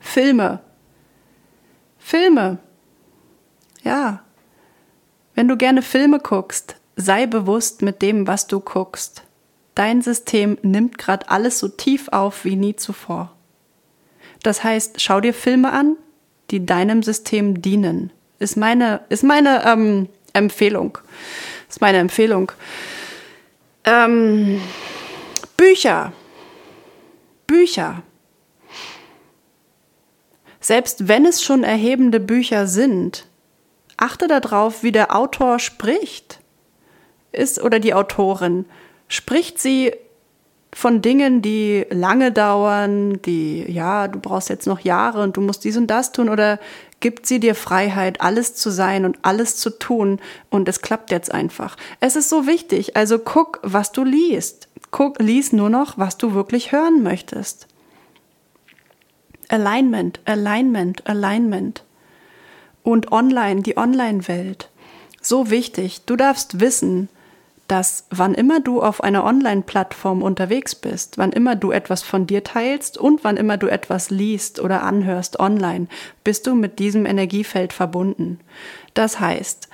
Filme. 0.00 0.60
Filme. 1.98 2.58
Ja. 3.82 4.20
Wenn 5.34 5.48
du 5.48 5.56
gerne 5.56 5.82
Filme 5.82 6.18
guckst, 6.18 6.76
sei 6.96 7.26
bewusst 7.26 7.82
mit 7.82 8.02
dem, 8.02 8.26
was 8.26 8.46
du 8.46 8.60
guckst. 8.60 9.22
Dein 9.74 10.00
System 10.00 10.58
nimmt 10.62 10.98
gerade 10.98 11.28
alles 11.28 11.58
so 11.58 11.68
tief 11.68 12.08
auf 12.08 12.44
wie 12.44 12.56
nie 12.56 12.76
zuvor. 12.76 13.32
Das 14.42 14.64
heißt, 14.64 15.00
schau 15.00 15.20
dir 15.20 15.34
Filme 15.34 15.72
an, 15.72 15.96
die 16.50 16.64
deinem 16.64 17.02
System 17.02 17.60
dienen. 17.60 18.12
Ist 18.38 18.56
meine, 18.56 19.00
ist 19.08 19.24
meine 19.24 19.64
ähm, 19.66 20.08
Empfehlung. 20.36 20.98
Ist 21.68 21.80
meine 21.80 21.98
Empfehlung. 21.98 22.52
Ähm, 23.84 24.60
Bücher. 25.56 26.12
Bücher. 27.46 28.02
Selbst 30.60 31.08
wenn 31.08 31.26
es 31.26 31.42
schon 31.42 31.62
erhebende 31.62 32.18
Bücher 32.18 32.66
sind, 32.66 33.26
achte 33.96 34.26
darauf, 34.26 34.82
wie 34.82 34.92
der 34.92 35.14
Autor 35.14 35.58
spricht. 35.58 36.40
Ist 37.32 37.62
oder 37.62 37.78
die 37.78 37.94
Autorin. 37.94 38.66
Spricht 39.08 39.58
sie 39.60 39.94
von 40.76 41.00
Dingen, 41.00 41.40
die 41.40 41.86
lange 41.88 42.32
dauern, 42.32 43.22
die, 43.22 43.64
ja, 43.66 44.08
du 44.08 44.20
brauchst 44.20 44.50
jetzt 44.50 44.66
noch 44.66 44.80
Jahre 44.80 45.22
und 45.22 45.38
du 45.38 45.40
musst 45.40 45.64
dies 45.64 45.78
und 45.78 45.86
das 45.86 46.12
tun 46.12 46.28
oder 46.28 46.60
gibt 47.00 47.24
sie 47.24 47.40
dir 47.40 47.54
Freiheit, 47.54 48.20
alles 48.20 48.54
zu 48.54 48.68
sein 48.68 49.06
und 49.06 49.16
alles 49.22 49.56
zu 49.56 49.70
tun 49.70 50.20
und 50.50 50.68
es 50.68 50.82
klappt 50.82 51.10
jetzt 51.10 51.32
einfach. 51.32 51.78
Es 52.00 52.14
ist 52.14 52.28
so 52.28 52.46
wichtig, 52.46 52.94
also 52.94 53.18
guck, 53.18 53.58
was 53.62 53.90
du 53.90 54.04
liest. 54.04 54.68
Guck, 54.90 55.18
lies 55.18 55.54
nur 55.54 55.70
noch, 55.70 55.96
was 55.96 56.18
du 56.18 56.34
wirklich 56.34 56.72
hören 56.72 57.02
möchtest. 57.02 57.68
Alignment, 59.48 60.20
Alignment, 60.26 61.06
Alignment. 61.06 61.84
Und 62.82 63.12
online, 63.12 63.62
die 63.62 63.78
Online-Welt. 63.78 64.68
So 65.22 65.48
wichtig. 65.48 66.02
Du 66.04 66.16
darfst 66.16 66.60
wissen, 66.60 67.08
dass 67.68 68.06
wann 68.10 68.34
immer 68.34 68.60
du 68.60 68.82
auf 68.82 69.02
einer 69.02 69.24
Online-Plattform 69.24 70.22
unterwegs 70.22 70.74
bist, 70.74 71.18
wann 71.18 71.32
immer 71.32 71.56
du 71.56 71.72
etwas 71.72 72.02
von 72.02 72.26
dir 72.26 72.44
teilst 72.44 72.96
und 72.96 73.24
wann 73.24 73.36
immer 73.36 73.56
du 73.56 73.66
etwas 73.66 74.10
liest 74.10 74.60
oder 74.60 74.82
anhörst 74.82 75.40
online, 75.40 75.88
bist 76.22 76.46
du 76.46 76.54
mit 76.54 76.78
diesem 76.78 77.06
Energiefeld 77.06 77.72
verbunden. 77.72 78.38
Das 78.94 79.18
heißt, 79.18 79.68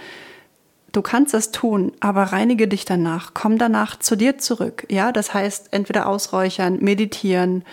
du 0.93 1.03
kannst 1.03 1.35
das 1.35 1.51
tun, 1.51 1.93
aber 2.01 2.25
reinige 2.25 2.67
dich 2.67 2.85
danach, 2.85 3.33
komm 3.35 3.59
danach 3.59 3.99
zu 3.99 4.17
dir 4.17 4.39
zurück. 4.39 4.87
Ja, 4.91 5.13
das 5.13 5.35
heißt, 5.35 5.73
entweder 5.73 6.07
ausräuchern, 6.07 6.79
meditieren, 6.81 7.65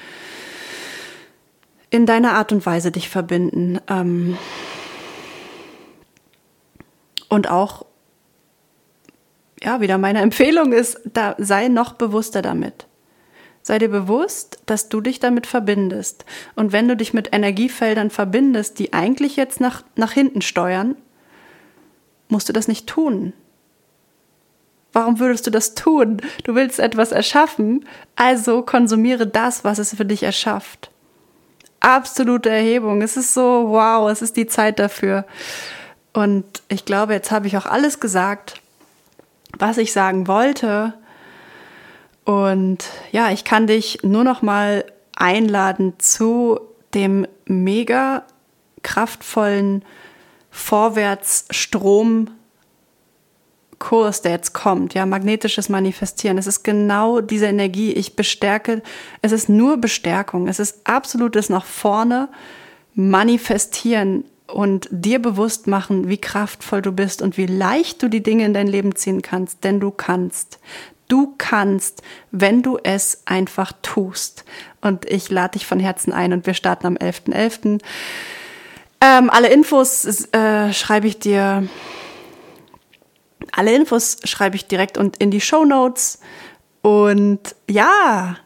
in 1.90 2.06
deiner 2.06 2.34
Art 2.34 2.52
und 2.52 2.66
Weise 2.66 2.92
dich 2.92 3.10
verbinden. 3.10 3.80
Ähm 3.88 4.38
und 7.30 7.50
auch, 7.50 7.86
ja, 9.64 9.82
wieder 9.82 9.98
meine 9.98 10.22
Empfehlung 10.22 10.74
ist, 10.74 11.02
da 11.06 11.36
sei 11.38 11.68
noch 11.68 11.94
bewusster 11.94 12.42
damit. 12.42 12.86
Sei 13.62 13.78
dir 13.78 13.90
bewusst, 13.90 14.60
dass 14.66 14.90
du 14.90 15.02
dich 15.02 15.20
damit 15.20 15.46
verbindest. 15.46 16.26
Und 16.56 16.72
wenn 16.72 16.88
du 16.88 16.96
dich 16.96 17.14
mit 17.14 17.34
Energiefeldern 17.34 18.10
verbindest, 18.10 18.80
die 18.80 18.94
eigentlich 18.94 19.36
jetzt 19.36 19.60
nach, 19.60 19.84
nach 19.96 20.12
hinten 20.12 20.42
steuern, 20.42 20.96
musst 22.30 22.48
du 22.48 22.54
das 22.54 22.68
nicht 22.68 22.88
tun. 22.88 23.34
Warum 24.94 25.20
würdest 25.20 25.46
du 25.46 25.52
das 25.52 25.76
tun? 25.76 26.22
Du 26.44 26.56
willst 26.56 26.80
etwas 26.80 27.12
erschaffen, 27.12 27.86
also 28.16 28.64
konsumiere 28.64 29.28
das, 29.28 29.64
was 29.64 29.78
es 29.78 29.96
für 29.96 30.06
dich 30.06 30.24
erschafft. 30.24 30.90
Absolute 31.80 32.50
Erhebung. 32.50 33.02
Es 33.02 33.18
ist 33.18 33.34
so, 33.34 33.70
wow, 33.70 34.10
es 34.10 34.22
ist 34.22 34.36
die 34.36 34.48
Zeit 34.48 34.80
dafür. 34.80 35.26
Und 36.14 36.46
ich 36.70 36.86
glaube, 36.86 37.14
jetzt 37.14 37.30
habe 37.30 37.48
ich 37.48 37.56
auch 37.56 37.66
alles 37.66 38.00
gesagt, 38.00 38.62
was 39.60 39.78
ich 39.78 39.94
sagen 39.94 40.28
wollte. 40.28 40.94
Und 42.26 42.86
ja, 43.12 43.32
ich 43.32 43.44
kann 43.44 43.68
dich 43.68 44.00
nur 44.04 44.24
noch 44.24 44.42
mal 44.42 44.86
einladen 45.16 45.94
zu 46.00 46.60
dem 46.94 47.28
mega 47.46 48.24
kraftvollen 48.82 49.84
Vorwärtsstrom 50.50 52.30
Kurs, 53.80 54.22
der 54.22 54.34
jetzt 54.34 54.54
kommt, 54.54 54.94
ja, 54.94 55.06
magnetisches 55.06 55.70
Manifestieren. 55.70 56.38
Es 56.38 56.48
ist 56.48 56.64
genau 56.64 57.22
diese 57.22 57.48
Energie. 57.48 57.94
Ich 57.94 58.18
bestärke, 58.18 58.84
es 59.22 59.32
ist 59.32 59.48
nur 59.48 59.78
Bestärkung. 59.78 60.50
Es 60.50 60.60
ist 60.60 60.82
absolutes 60.84 61.50
nach 61.50 61.66
vorne 61.66 62.28
manifestieren 62.94 64.26
und 64.54 64.88
dir 64.92 65.22
bewusst 65.22 65.68
machen, 65.68 66.10
wie 66.10 66.18
kraftvoll 66.18 66.82
du 66.82 66.92
bist 66.92 67.22
und 67.22 67.38
wie 67.38 67.46
leicht 67.46 68.02
du 68.02 68.08
die 68.08 68.24
Dinge 68.24 68.46
in 68.46 68.54
dein 68.54 68.68
Leben 68.68 68.96
ziehen 68.96 69.22
kannst, 69.22 69.64
denn 69.64 69.80
du 69.80 69.92
kannst. 69.92 70.60
Du 71.08 71.34
kannst, 71.38 72.04
wenn 72.32 72.62
du 72.62 72.78
es 72.84 73.24
einfach 73.26 73.74
tust. 73.82 74.46
Und 74.82 75.06
ich 75.10 75.30
lade 75.30 75.54
dich 75.54 75.66
von 75.66 75.80
Herzen 75.80 76.14
ein 76.14 76.34
und 76.34 76.46
wir 76.46 76.54
starten 76.54 76.86
am 76.86 76.96
11.11. 76.96 77.34
.11. 77.34 77.82
Ähm, 79.02 79.30
alle 79.30 79.50
Infos 79.50 80.06
äh, 80.34 80.74
schreibe 80.74 81.08
ich 81.08 81.20
dir 81.20 81.68
alle 83.52 83.74
Infos 83.74 84.18
schreibe 84.24 84.56
ich 84.56 84.68
direkt 84.68 84.98
und 84.98 85.18
in 85.18 85.32
die 85.32 85.42
Show 85.42 85.66
Notes. 85.66 86.20
Und 86.82 87.56
ja, 87.70 88.38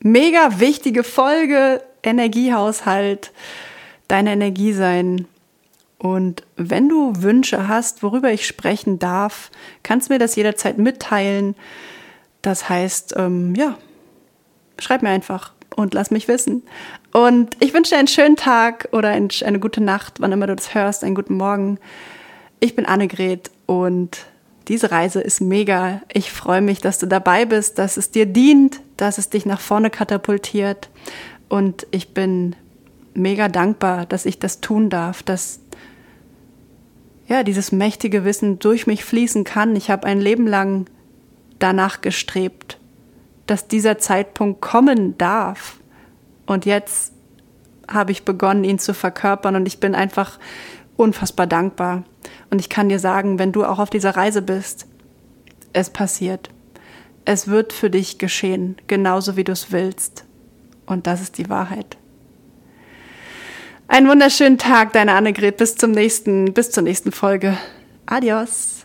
mega 0.00 0.60
wichtige 0.60 1.04
Folge, 1.04 1.82
Energiehaushalt, 2.02 3.32
deine 4.10 4.32
Energie 4.32 4.72
sein. 4.72 5.26
Und 5.98 6.44
wenn 6.56 6.88
du 6.88 7.22
Wünsche 7.22 7.68
hast, 7.68 8.02
worüber 8.02 8.32
ich 8.32 8.46
sprechen 8.46 8.98
darf, 8.98 9.50
kannst 9.82 10.08
mir 10.08 10.18
das 10.18 10.36
jederzeit 10.36 10.78
mitteilen. 10.78 11.54
Das 12.42 12.68
heißt, 12.68 13.14
ähm, 13.18 13.54
ja, 13.54 13.76
schreib 14.78 15.02
mir 15.02 15.10
einfach 15.10 15.52
und 15.76 15.94
lass 15.94 16.10
mich 16.10 16.26
wissen. 16.26 16.62
Und 17.12 17.56
ich 17.60 17.74
wünsche 17.74 17.92
dir 17.92 17.98
einen 17.98 18.08
schönen 18.08 18.36
Tag 18.36 18.88
oder 18.92 19.10
eine 19.10 19.60
gute 19.60 19.82
Nacht, 19.82 20.20
wann 20.20 20.32
immer 20.32 20.46
du 20.46 20.56
das 20.56 20.74
hörst, 20.74 21.04
einen 21.04 21.14
guten 21.14 21.36
Morgen. 21.36 21.78
Ich 22.60 22.74
bin 22.74 22.86
Annegret 22.86 23.50
und 23.66 24.26
diese 24.68 24.90
Reise 24.90 25.20
ist 25.20 25.40
mega. 25.40 26.00
Ich 26.12 26.30
freue 26.30 26.60
mich, 26.60 26.80
dass 26.80 26.98
du 26.98 27.06
dabei 27.06 27.44
bist, 27.44 27.78
dass 27.78 27.96
es 27.96 28.10
dir 28.10 28.26
dient, 28.26 28.80
dass 28.96 29.18
es 29.18 29.28
dich 29.28 29.44
nach 29.44 29.60
vorne 29.60 29.90
katapultiert. 29.90 30.88
Und 31.48 31.86
ich 31.90 32.14
bin 32.14 32.54
mega 33.14 33.48
dankbar, 33.48 34.06
dass 34.06 34.26
ich 34.26 34.38
das 34.38 34.60
tun 34.60 34.90
darf, 34.90 35.22
dass 35.22 35.60
ja, 37.30 37.44
dieses 37.44 37.70
mächtige 37.70 38.24
Wissen 38.24 38.58
durch 38.58 38.88
mich 38.88 39.04
fließen 39.04 39.44
kann. 39.44 39.76
Ich 39.76 39.88
habe 39.88 40.06
ein 40.06 40.20
Leben 40.20 40.48
lang 40.48 40.86
danach 41.60 42.00
gestrebt, 42.00 42.78
dass 43.46 43.68
dieser 43.68 43.98
Zeitpunkt 43.98 44.60
kommen 44.60 45.16
darf. 45.16 45.78
Und 46.46 46.66
jetzt 46.66 47.12
habe 47.86 48.10
ich 48.10 48.24
begonnen, 48.24 48.64
ihn 48.64 48.80
zu 48.80 48.94
verkörpern 48.94 49.54
und 49.54 49.66
ich 49.66 49.78
bin 49.78 49.94
einfach 49.94 50.40
unfassbar 50.96 51.46
dankbar. 51.46 52.02
Und 52.50 52.58
ich 52.60 52.68
kann 52.68 52.88
dir 52.88 52.98
sagen, 52.98 53.38
wenn 53.38 53.52
du 53.52 53.64
auch 53.64 53.78
auf 53.78 53.90
dieser 53.90 54.16
Reise 54.16 54.42
bist, 54.42 54.86
es 55.72 55.90
passiert. 55.90 56.50
Es 57.24 57.46
wird 57.46 57.72
für 57.72 57.90
dich 57.90 58.18
geschehen, 58.18 58.76
genauso 58.88 59.36
wie 59.36 59.44
du 59.44 59.52
es 59.52 59.70
willst. 59.70 60.24
Und 60.86 61.06
das 61.06 61.20
ist 61.20 61.38
die 61.38 61.48
Wahrheit. 61.48 61.96
Einen 63.90 64.06
wunderschönen 64.06 64.56
Tag, 64.56 64.92
deine 64.92 65.14
Annegret. 65.14 65.56
Bis 65.56 65.74
zum 65.74 65.90
nächsten, 65.90 66.54
bis 66.54 66.70
zur 66.70 66.84
nächsten 66.84 67.10
Folge. 67.10 67.58
Adios. 68.06 68.79